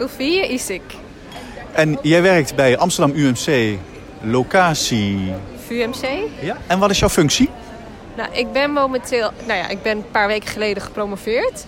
Oefie 0.00 0.52
Isik, 0.52 0.82
En 1.78 1.98
jij 2.02 2.22
werkt 2.22 2.54
bij 2.54 2.78
Amsterdam 2.78 3.16
UMC, 3.16 3.78
locatie... 4.20 5.32
VUMC. 5.66 6.06
Ja? 6.40 6.56
En 6.66 6.78
wat 6.78 6.90
is 6.90 6.98
jouw 6.98 7.08
functie? 7.08 7.50
Nou, 8.16 8.28
ik 8.32 8.52
ben 8.52 8.72
momenteel, 8.72 9.30
nou 9.46 9.58
ja, 9.58 9.68
ik 9.68 9.82
ben 9.82 9.96
een 9.96 10.10
paar 10.10 10.26
weken 10.26 10.48
geleden 10.48 10.82
gepromoveerd. 10.82 11.64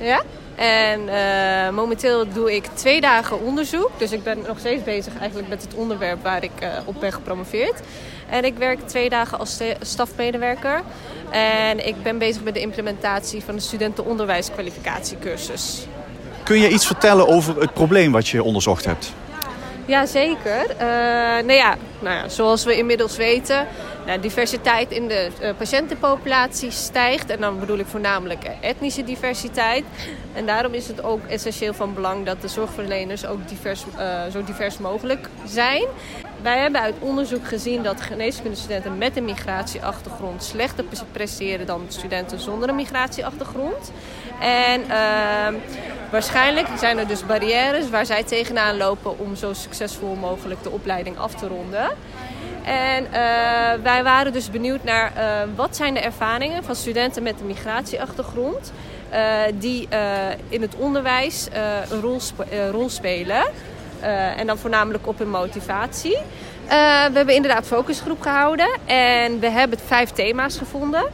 Ja. 0.00 0.22
En 0.54 1.00
eh, 1.08 1.70
momenteel 1.74 2.32
doe 2.32 2.54
ik 2.54 2.64
twee 2.74 3.00
dagen 3.00 3.40
onderzoek. 3.40 3.90
Dus 3.98 4.12
ik 4.12 4.22
ben 4.22 4.38
nog 4.46 4.58
steeds 4.58 4.84
bezig 4.84 5.12
eigenlijk 5.18 5.48
met 5.48 5.62
het 5.62 5.74
onderwerp 5.74 6.22
waar 6.22 6.42
ik 6.44 6.50
eh, 6.60 6.68
op 6.84 7.00
ben 7.00 7.12
gepromoveerd. 7.12 7.80
En 8.28 8.44
ik 8.44 8.54
werk 8.58 8.88
twee 8.88 9.08
dagen 9.08 9.38
als 9.38 9.50
sta- 9.50 9.74
stafmedewerker. 9.80 10.82
En 11.30 11.86
ik 11.86 12.02
ben 12.02 12.18
bezig 12.18 12.42
met 12.42 12.54
de 12.54 12.60
implementatie 12.60 13.42
van 13.44 13.54
de 13.54 13.60
studentenonderwijskwalificatiecursus. 13.60 15.86
Kun 16.42 16.58
je 16.58 16.68
iets 16.68 16.86
vertellen 16.86 17.28
over 17.28 17.60
het 17.60 17.72
probleem 17.72 18.12
wat 18.12 18.28
je 18.28 18.42
onderzocht 18.42 18.84
hebt? 18.84 19.12
Jazeker. 19.86 20.70
Uh, 20.70 20.78
nou, 21.46 21.52
ja, 21.52 21.76
nou 21.98 22.16
ja, 22.16 22.28
zoals 22.28 22.64
we 22.64 22.76
inmiddels 22.76 23.16
weten, 23.16 23.66
nou, 24.06 24.20
diversiteit 24.20 24.90
in 24.90 25.08
de 25.08 25.28
uh, 25.42 25.50
patiëntenpopulatie 25.56 26.70
stijgt. 26.70 27.30
En 27.30 27.40
dan 27.40 27.58
bedoel 27.58 27.78
ik 27.78 27.86
voornamelijk 27.86 28.44
etnische 28.60 29.04
diversiteit. 29.04 29.84
En 30.32 30.46
daarom 30.46 30.74
is 30.74 30.88
het 30.88 31.02
ook 31.02 31.24
essentieel 31.26 31.74
van 31.74 31.94
belang 31.94 32.26
dat 32.26 32.40
de 32.40 32.48
zorgverleners 32.48 33.26
ook 33.26 33.48
divers, 33.48 33.84
uh, 33.98 34.22
zo 34.32 34.44
divers 34.44 34.78
mogelijk 34.78 35.28
zijn. 35.44 35.84
Wij 36.42 36.58
hebben 36.58 36.80
uit 36.80 36.94
onderzoek 36.98 37.46
gezien 37.46 37.82
dat 37.82 38.00
geneeskundestudenten 38.00 38.98
met 38.98 39.16
een 39.16 39.24
migratieachtergrond 39.24 40.44
slechter 40.44 40.84
presteren 41.12 41.66
dan 41.66 41.84
studenten 41.88 42.40
zonder 42.40 42.68
een 42.68 42.74
migratieachtergrond. 42.74 43.92
En 44.40 44.80
uh, 44.80 45.60
waarschijnlijk 46.10 46.66
zijn 46.78 46.98
er 46.98 47.06
dus 47.06 47.26
barrières 47.26 47.90
waar 47.90 48.06
zij 48.06 48.24
tegenaan 48.24 48.76
lopen 48.76 49.18
om 49.18 49.36
zo 49.36 49.52
succesvol 49.52 50.14
mogelijk 50.14 50.62
de 50.62 50.70
opleiding 50.70 51.18
af 51.18 51.34
te 51.34 51.46
ronden. 51.46 51.90
En 52.64 53.04
uh, 53.04 53.10
wij 53.82 54.02
waren 54.02 54.32
dus 54.32 54.50
benieuwd 54.50 54.84
naar 54.84 55.12
uh, 55.16 55.22
wat 55.56 55.76
zijn 55.76 55.94
de 55.94 56.00
ervaringen 56.00 56.64
van 56.64 56.74
studenten 56.74 57.22
met 57.22 57.40
een 57.40 57.46
migratieachtergrond 57.46 58.72
uh, 59.12 59.18
die 59.54 59.88
in 60.48 60.62
het 60.62 60.74
onderwijs 60.76 61.48
een 61.90 62.00
rol, 62.00 62.18
rol 62.70 62.88
spelen. 62.88 63.42
en 64.36 64.46
dan 64.46 64.58
voornamelijk 64.58 65.06
op 65.06 65.18
hun 65.18 65.30
motivatie. 65.30 66.18
we 66.68 67.10
hebben 67.12 67.34
inderdaad 67.34 67.66
focusgroep 67.66 68.20
gehouden 68.20 68.68
en 68.86 69.40
we 69.40 69.50
hebben 69.50 69.78
vijf 69.86 70.10
thema's 70.10 70.58
gevonden. 70.58 71.04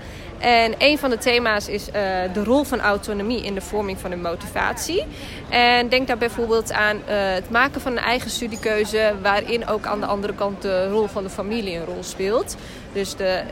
En 0.42 0.74
een 0.78 0.98
van 0.98 1.10
de 1.10 1.18
thema's 1.18 1.68
is 1.68 1.88
uh, 1.88 1.94
de 2.32 2.44
rol 2.44 2.64
van 2.64 2.80
autonomie 2.80 3.44
in 3.44 3.54
de 3.54 3.60
vorming 3.60 3.98
van 3.98 4.10
hun 4.10 4.20
motivatie. 4.20 5.04
En 5.48 5.88
denk 5.88 6.06
daar 6.06 6.18
bijvoorbeeld 6.18 6.72
aan 6.72 6.96
uh, 6.96 7.02
het 7.08 7.50
maken 7.50 7.80
van 7.80 7.92
een 7.92 8.02
eigen 8.02 8.30
studiekeuze, 8.30 9.12
waarin 9.22 9.66
ook 9.66 9.86
aan 9.86 10.00
de 10.00 10.06
andere 10.06 10.34
kant 10.34 10.62
de 10.62 10.88
rol 10.88 11.06
van 11.06 11.22
de 11.22 11.30
familie 11.30 11.76
een 11.76 11.84
rol 11.84 12.02
speelt. 12.02 12.56
Dus 12.92 13.16
de 13.16 13.42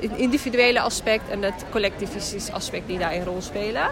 uh, 0.00 0.18
individuele 0.18 0.80
aspect 0.80 1.30
en 1.30 1.42
het 1.42 1.64
collectivistisch 1.70 2.52
aspect 2.52 2.86
die 2.86 2.98
daar 2.98 3.12
een 3.12 3.24
rol 3.24 3.42
spelen. 3.42 3.86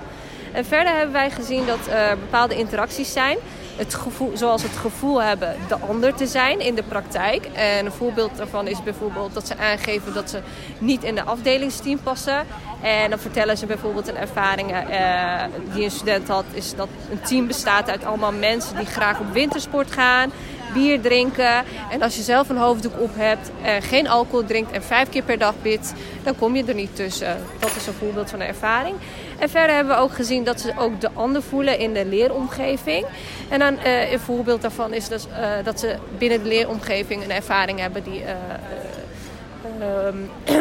En 0.53 0.65
verder 0.65 0.93
hebben 0.93 1.13
wij 1.13 1.31
gezien 1.31 1.67
dat 1.67 1.87
er 1.91 2.19
bepaalde 2.19 2.57
interacties 2.57 3.13
zijn. 3.13 3.39
Het 3.79 3.95
gevoel, 3.95 4.31
zoals 4.35 4.63
het 4.63 4.77
gevoel 4.77 5.23
hebben 5.23 5.57
de 5.69 5.79
ander 5.79 6.15
te 6.15 6.27
zijn 6.27 6.61
in 6.61 6.75
de 6.75 6.83
praktijk. 6.83 7.49
En 7.53 7.87
een 7.87 7.93
voorbeeld 7.93 8.37
daarvan 8.37 8.67
is 8.67 8.83
bijvoorbeeld 8.83 9.35
dat 9.35 9.47
ze 9.47 9.57
aangeven 9.57 10.15
dat 10.15 10.31
ze 10.31 10.41
niet 10.79 11.05
in 11.05 11.15
de 11.15 11.23
afdelingsteam 11.25 11.99
passen. 12.03 12.47
En 12.83 13.11
dan 13.11 13.19
vertellen 13.19 13.57
ze 13.57 13.67
bijvoorbeeld 13.67 14.09
een 14.09 14.17
ervaring 14.17 14.71
uh, 14.71 15.43
die 15.75 15.85
een 15.85 15.91
student 15.91 16.29
had. 16.29 16.45
Is 16.53 16.75
dat 16.75 16.89
een 17.11 17.21
team 17.21 17.47
bestaat 17.47 17.91
uit 17.91 18.05
allemaal 18.05 18.33
mensen 18.33 18.77
die 18.77 18.87
graag 18.87 19.21
op 19.21 19.33
wintersport 19.33 19.91
gaan. 19.91 20.33
Bier 20.73 21.01
drinken. 21.01 21.65
En 21.91 22.03
als 22.03 22.17
je 22.17 22.23
zelf 22.23 22.49
een 22.49 22.57
hoofddoek 22.57 23.01
op 23.01 23.11
hebt, 23.15 23.51
uh, 23.63 23.71
geen 23.81 24.09
alcohol 24.09 24.45
drinkt 24.45 24.71
en 24.71 24.83
vijf 24.83 25.09
keer 25.09 25.23
per 25.23 25.39
dag 25.39 25.55
bidt, 25.63 25.93
dan 26.23 26.37
kom 26.37 26.57
je 26.57 26.65
er 26.65 26.75
niet 26.75 26.97
tussen. 26.97 27.37
Dat 27.59 27.77
is 27.77 27.87
een 27.87 27.93
voorbeeld 27.93 28.31
van 28.31 28.41
een 28.41 28.47
ervaring. 28.47 28.97
En 29.39 29.49
verder 29.49 29.75
hebben 29.75 29.97
we 29.97 30.03
ook 30.03 30.13
gezien 30.13 30.45
dat 30.45 30.61
ze 30.61 30.73
ook 30.79 31.01
de 31.01 31.11
ander 31.15 31.43
voelen 31.43 31.79
in 31.79 31.93
de 31.93 32.07
leeromgeving. 32.07 33.07
En 33.49 33.59
dan 33.59 33.75
uh, 33.75 34.13
een 34.13 34.21
voorbeeld 34.21 34.63
daarvan 34.63 34.93
is 34.93 35.09
dus, 35.09 35.27
uh, 35.27 35.49
dat 35.65 35.81
ze 35.81 35.97
binnen 36.19 36.43
de 36.43 36.49
leeromgeving 36.49 37.25
een 37.25 37.31
ervaring 37.31 37.81
hebben 37.81 38.03
die 38.03 38.23
uh, 38.23 38.29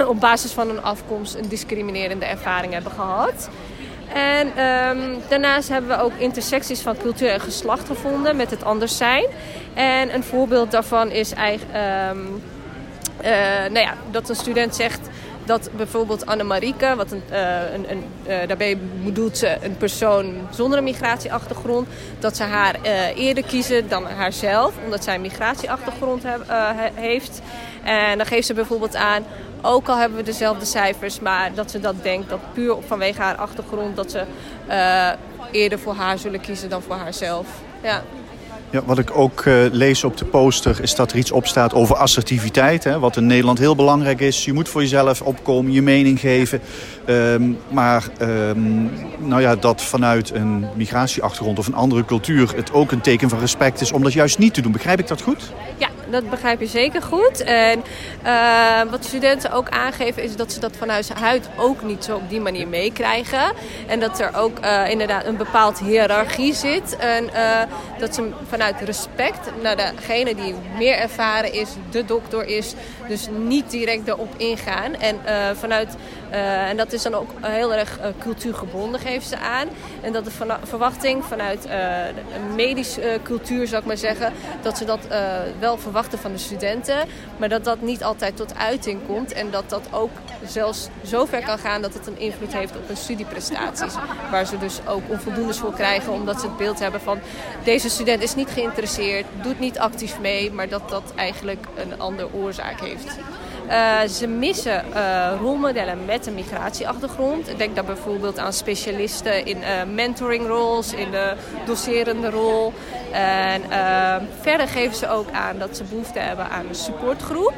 op 0.09 0.19
basis 0.19 0.51
van 0.51 0.67
hun 0.67 0.83
afkomst 0.83 1.35
een 1.35 1.47
discriminerende 1.47 2.25
ervaring 2.25 2.73
hebben 2.73 2.91
gehad. 2.91 3.49
En 4.13 4.47
um, 4.47 5.17
daarnaast 5.29 5.69
hebben 5.69 5.89
we 5.89 6.03
ook 6.03 6.13
intersecties 6.17 6.79
van 6.79 6.97
cultuur 6.97 7.29
en 7.29 7.39
geslacht 7.39 7.87
gevonden 7.87 8.35
met 8.35 8.49
het 8.49 8.63
anders 8.63 8.97
zijn. 8.97 9.25
En 9.73 10.13
een 10.13 10.23
voorbeeld 10.23 10.71
daarvan 10.71 11.11
is 11.11 11.33
eigenlijk, 11.33 11.77
um, 12.11 12.41
nou 13.71 13.79
ja, 13.79 13.93
dat 14.11 14.29
een 14.29 14.35
student 14.35 14.75
zegt 14.75 15.09
dat 15.47 15.69
bijvoorbeeld 15.75 16.25
Anne-Marieke, 16.25 16.93
wat 16.95 17.11
een, 17.11 17.23
uh, 17.31 17.73
een, 17.73 18.03
uh, 18.27 18.47
daarbij 18.47 18.77
bedoelt 19.03 19.37
ze 19.37 19.57
een 19.61 19.77
persoon 19.77 20.47
zonder 20.51 20.77
een 20.77 20.83
migratieachtergrond, 20.83 21.87
dat 22.19 22.37
ze 22.37 22.43
haar 22.43 22.75
uh, 22.85 23.17
eerder 23.17 23.43
kiezen 23.43 23.89
dan 23.89 24.05
haarzelf, 24.05 24.73
omdat 24.83 25.03
zij 25.03 25.15
een 25.15 25.21
migratieachtergrond 25.21 26.23
heeft. 26.93 27.41
En 27.83 28.17
dan 28.17 28.27
geeft 28.27 28.47
ze 28.47 28.53
bijvoorbeeld 28.53 28.95
aan, 28.95 29.25
ook 29.61 29.87
al 29.87 29.97
hebben 29.97 30.17
we 30.17 30.23
dezelfde 30.23 30.65
cijfers, 30.65 31.19
maar 31.19 31.53
dat 31.53 31.71
ze 31.71 31.79
dat 31.79 31.95
denkt 32.03 32.29
dat 32.29 32.39
puur 32.53 32.75
vanwege 32.87 33.21
haar 33.21 33.35
achtergrond, 33.35 33.95
dat 33.95 34.11
ze 34.11 34.23
eerder 35.51 35.79
voor 35.79 35.93
haar 35.93 36.17
zullen 36.17 36.41
kiezen 36.41 36.69
dan 36.69 36.81
voor 36.81 36.95
haarzelf. 36.95 37.47
Ja. 37.81 38.03
Ja, 38.69 38.83
wat 38.85 38.97
ik 38.97 39.17
ook 39.17 39.45
uh, 39.45 39.65
lees 39.71 40.03
op 40.03 40.17
de 40.17 40.25
poster 40.25 40.81
is 40.81 40.95
dat 40.95 41.11
er 41.11 41.17
iets 41.17 41.31
op 41.31 41.47
staat 41.47 41.73
over 41.73 41.95
assertiviteit. 41.95 42.83
Hè, 42.83 42.99
wat 42.99 43.17
in 43.17 43.25
Nederland 43.25 43.59
heel 43.59 43.75
belangrijk 43.75 44.19
is. 44.19 44.45
Je 44.45 44.53
moet 44.53 44.69
voor 44.69 44.81
jezelf 44.81 45.21
opkomen, 45.21 45.71
je 45.71 45.81
mening 45.81 46.19
geven. 46.19 46.61
Um, 47.05 47.57
maar 47.69 48.07
um, 48.21 48.91
nou 49.17 49.41
ja, 49.41 49.55
dat 49.55 49.81
vanuit 49.81 50.33
een 50.33 50.65
migratieachtergrond 50.75 51.59
of 51.59 51.67
een 51.67 51.73
andere 51.73 52.05
cultuur... 52.05 52.53
het 52.55 52.73
ook 52.73 52.91
een 52.91 53.01
teken 53.01 53.29
van 53.29 53.39
respect 53.39 53.81
is 53.81 53.91
om 53.91 54.03
dat 54.03 54.13
juist 54.13 54.37
niet 54.37 54.53
te 54.53 54.61
doen. 54.61 54.71
Begrijp 54.71 54.99
ik 54.99 55.07
dat 55.07 55.21
goed? 55.21 55.53
Ja, 55.77 55.87
dat 56.09 56.29
begrijp 56.29 56.59
je 56.59 56.67
zeker 56.67 57.01
goed. 57.01 57.43
En 57.43 57.83
uh, 58.25 58.81
wat 58.91 59.05
studenten 59.05 59.51
ook 59.51 59.69
aangeven 59.69 60.23
is 60.23 60.35
dat 60.35 60.51
ze 60.51 60.59
dat 60.59 60.75
vanuit 60.77 61.09
huid 61.09 61.49
ook 61.57 61.81
niet 61.81 62.03
zo 62.03 62.15
op 62.15 62.29
die 62.29 62.41
manier 62.41 62.67
meekrijgen. 62.67 63.51
En 63.87 63.99
dat 63.99 64.19
er 64.19 64.35
ook 64.35 64.59
uh, 64.63 64.89
inderdaad 64.89 65.25
een 65.25 65.37
bepaald 65.37 65.79
hiërarchie 65.79 66.53
zit. 66.53 66.95
En 66.97 67.23
uh, 67.23 67.61
dat 67.99 68.15
ze 68.15 68.29
vanuit 68.47 68.81
respect 68.81 69.51
naar 69.61 69.75
degene 69.75 70.35
die 70.35 70.55
meer 70.77 70.95
ervaren 70.95 71.53
is, 71.53 71.69
de 71.89 72.05
dokter 72.05 72.47
is, 72.47 72.73
dus 73.07 73.27
niet 73.37 73.71
direct 73.71 74.07
erop 74.07 74.33
ingaan. 74.37 74.95
En 74.95 75.19
vanuit, 75.59 75.95
en 76.69 76.77
dat 76.77 76.93
is 76.93 77.01
dan 77.01 77.13
ook 77.13 77.29
heel 77.41 77.73
erg 77.73 77.99
cultuurgebonden, 78.19 78.99
geeft 78.99 79.27
ze 79.27 79.37
aan. 79.37 79.67
En 80.01 80.13
dat 80.13 80.25
de 80.25 80.31
verwachting 80.63 81.25
vanuit 81.25 81.65
een 81.65 82.55
medische 82.55 83.19
cultuur, 83.23 83.67
zou 83.67 83.81
ik 83.81 83.87
maar 83.87 83.97
zeggen, 83.97 84.33
dat 84.61 84.77
ze 84.77 84.85
dat 84.85 84.99
wel 85.59 85.77
verwachten 85.77 85.96
van 86.05 86.31
de 86.31 86.37
studenten, 86.37 87.07
maar 87.37 87.49
dat 87.49 87.63
dat 87.63 87.81
niet 87.81 88.03
altijd 88.03 88.35
tot 88.35 88.57
uiting 88.57 88.99
komt 89.07 89.33
en 89.33 89.51
dat 89.51 89.69
dat 89.69 89.87
ook 89.91 90.11
zelfs 90.45 90.87
zo 91.05 91.25
ver 91.25 91.43
kan 91.43 91.57
gaan 91.57 91.81
dat 91.81 91.93
het 91.93 92.07
een 92.07 92.19
invloed 92.19 92.53
heeft 92.53 92.75
op 92.75 92.87
hun 92.87 92.97
studieprestaties. 92.97 93.93
Waar 94.31 94.45
ze 94.45 94.57
dus 94.57 94.79
ook 94.87 95.01
onvoldoendes 95.07 95.57
voor 95.57 95.73
krijgen 95.73 96.13
omdat 96.13 96.39
ze 96.39 96.47
het 96.47 96.57
beeld 96.57 96.79
hebben 96.79 97.01
van 97.01 97.19
deze 97.63 97.89
student 97.89 98.23
is 98.23 98.35
niet 98.35 98.49
geïnteresseerd, 98.49 99.25
doet 99.41 99.59
niet 99.59 99.79
actief 99.79 100.19
mee, 100.19 100.51
maar 100.51 100.69
dat 100.69 100.89
dat 100.89 101.13
eigenlijk 101.15 101.65
een 101.75 101.99
andere 101.99 102.33
oorzaak 102.33 102.79
heeft. 102.79 103.17
Uh, 103.67 104.01
ze 104.01 104.27
missen 104.27 104.85
uh, 104.95 105.31
rolmodellen 105.39 106.05
met 106.05 106.27
een 106.27 106.33
migratieachtergrond. 106.33 107.49
Ik 107.49 107.57
denk 107.57 107.75
dan 107.75 107.85
bijvoorbeeld 107.85 108.39
aan 108.39 108.53
specialisten 108.53 109.45
in 109.45 109.57
uh, 109.57 109.65
mentoring 109.93 110.47
roles, 110.47 110.93
in 110.93 111.11
de 111.11 111.33
doserende 111.65 112.29
rol. 112.29 112.73
En 113.11 113.61
verder 114.41 114.67
geven 114.67 114.95
ze 114.95 115.09
ook 115.09 115.31
aan 115.31 115.59
dat 115.59 115.77
ze 115.77 115.83
behoefte 115.83 116.19
hebben 116.19 116.49
aan 116.49 116.67
een 116.67 116.75
supportgroep. 116.75 117.53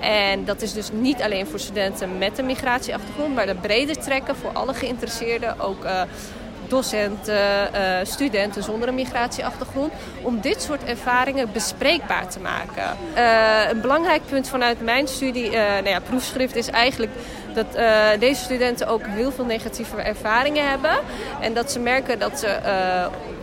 En 0.00 0.44
dat 0.44 0.62
is 0.62 0.72
dus 0.72 0.90
niet 0.92 1.22
alleen 1.22 1.46
voor 1.46 1.58
studenten 1.58 2.18
met 2.18 2.38
een 2.38 2.46
migratieachtergrond, 2.46 3.34
maar 3.34 3.46
de 3.46 3.54
breder 3.54 3.98
trekken 3.98 4.36
voor 4.36 4.50
alle 4.52 4.74
geïnteresseerden, 4.74 5.60
ook 5.60 5.86
docenten, 6.74 7.68
uh, 7.74 7.80
studenten 8.02 8.62
zonder 8.62 8.88
een 8.88 8.94
migratieachtergrond, 8.94 9.92
om 10.22 10.40
dit 10.40 10.62
soort 10.62 10.84
ervaringen 10.84 11.52
bespreekbaar 11.52 12.28
te 12.28 12.40
maken. 12.40 12.96
Uh, 13.16 13.70
een 13.70 13.80
belangrijk 13.80 14.22
punt 14.28 14.48
vanuit 14.48 14.80
mijn 14.80 15.08
studie, 15.08 15.50
nou 15.50 15.88
ja, 15.88 16.00
proefschrift, 16.00 16.56
is 16.56 16.70
eigenlijk 16.70 17.12
dat 17.54 17.66
deze 18.18 18.42
studenten 18.42 18.86
ook 18.86 19.02
heel 19.06 19.32
veel 19.32 19.44
negatieve 19.44 19.96
ervaringen 19.96 20.68
hebben. 20.68 20.98
En 21.40 21.54
dat 21.54 21.72
ze 21.72 21.78
merken 21.78 22.18
dat 22.18 22.38
ze 22.38 22.58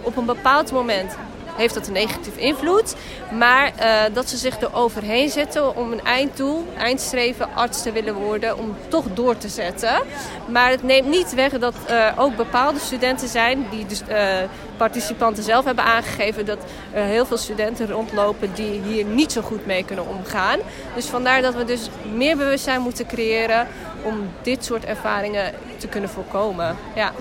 op 0.01 0.17
een 0.17 0.25
bepaald 0.25 0.71
moment 0.71 1.15
heeft 1.61 1.73
dat 1.73 1.87
een 1.87 1.93
negatieve 1.93 2.39
invloed. 2.39 2.95
Maar 3.31 3.71
uh, 3.79 4.01
dat 4.13 4.29
ze 4.29 4.37
zich 4.37 4.59
er 4.59 4.75
overheen 4.75 5.29
zetten 5.29 5.75
om 5.75 5.91
een 5.91 6.03
einddoel, 6.03 6.65
eindstreven, 6.77 7.47
arts 7.55 7.81
te 7.81 7.91
willen 7.91 8.13
worden, 8.13 8.57
om 8.57 8.75
toch 8.87 9.05
door 9.13 9.37
te 9.37 9.47
zetten. 9.47 10.01
Maar 10.47 10.69
het 10.69 10.83
neemt 10.83 11.07
niet 11.07 11.33
weg 11.33 11.51
dat 11.51 11.75
er 11.87 12.13
ook 12.17 12.35
bepaalde 12.35 12.79
studenten 12.79 13.27
zijn 13.27 13.65
die 13.69 13.85
dus, 13.85 14.01
uh, 14.09 14.37
participanten 14.77 15.43
zelf 15.43 15.65
hebben 15.65 15.83
aangegeven 15.83 16.45
dat 16.45 16.59
er 16.93 17.03
heel 17.03 17.25
veel 17.25 17.37
studenten 17.37 17.89
rondlopen 17.91 18.53
die 18.53 18.81
hier 18.81 19.05
niet 19.05 19.31
zo 19.31 19.41
goed 19.41 19.65
mee 19.65 19.85
kunnen 19.85 20.07
omgaan. 20.07 20.59
Dus 20.95 21.05
vandaar 21.05 21.41
dat 21.41 21.55
we 21.55 21.65
dus 21.65 21.89
meer 22.13 22.37
bewustzijn 22.37 22.81
moeten 22.81 23.07
creëren 23.07 23.67
om 24.03 24.29
dit 24.41 24.65
soort 24.65 24.85
ervaringen 24.85 25.53
te 25.77 25.87
kunnen 25.87 26.09
voorkomen. 26.09 26.77
Ja. 26.95 27.11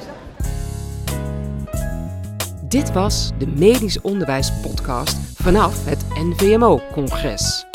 Dit 2.71 2.93
was 2.93 3.31
de 3.39 3.47
Medisch 3.47 4.01
Onderwijs 4.01 4.53
Podcast 4.63 5.17
vanaf 5.35 5.85
het 5.85 6.05
NVMO-congres. 6.15 7.70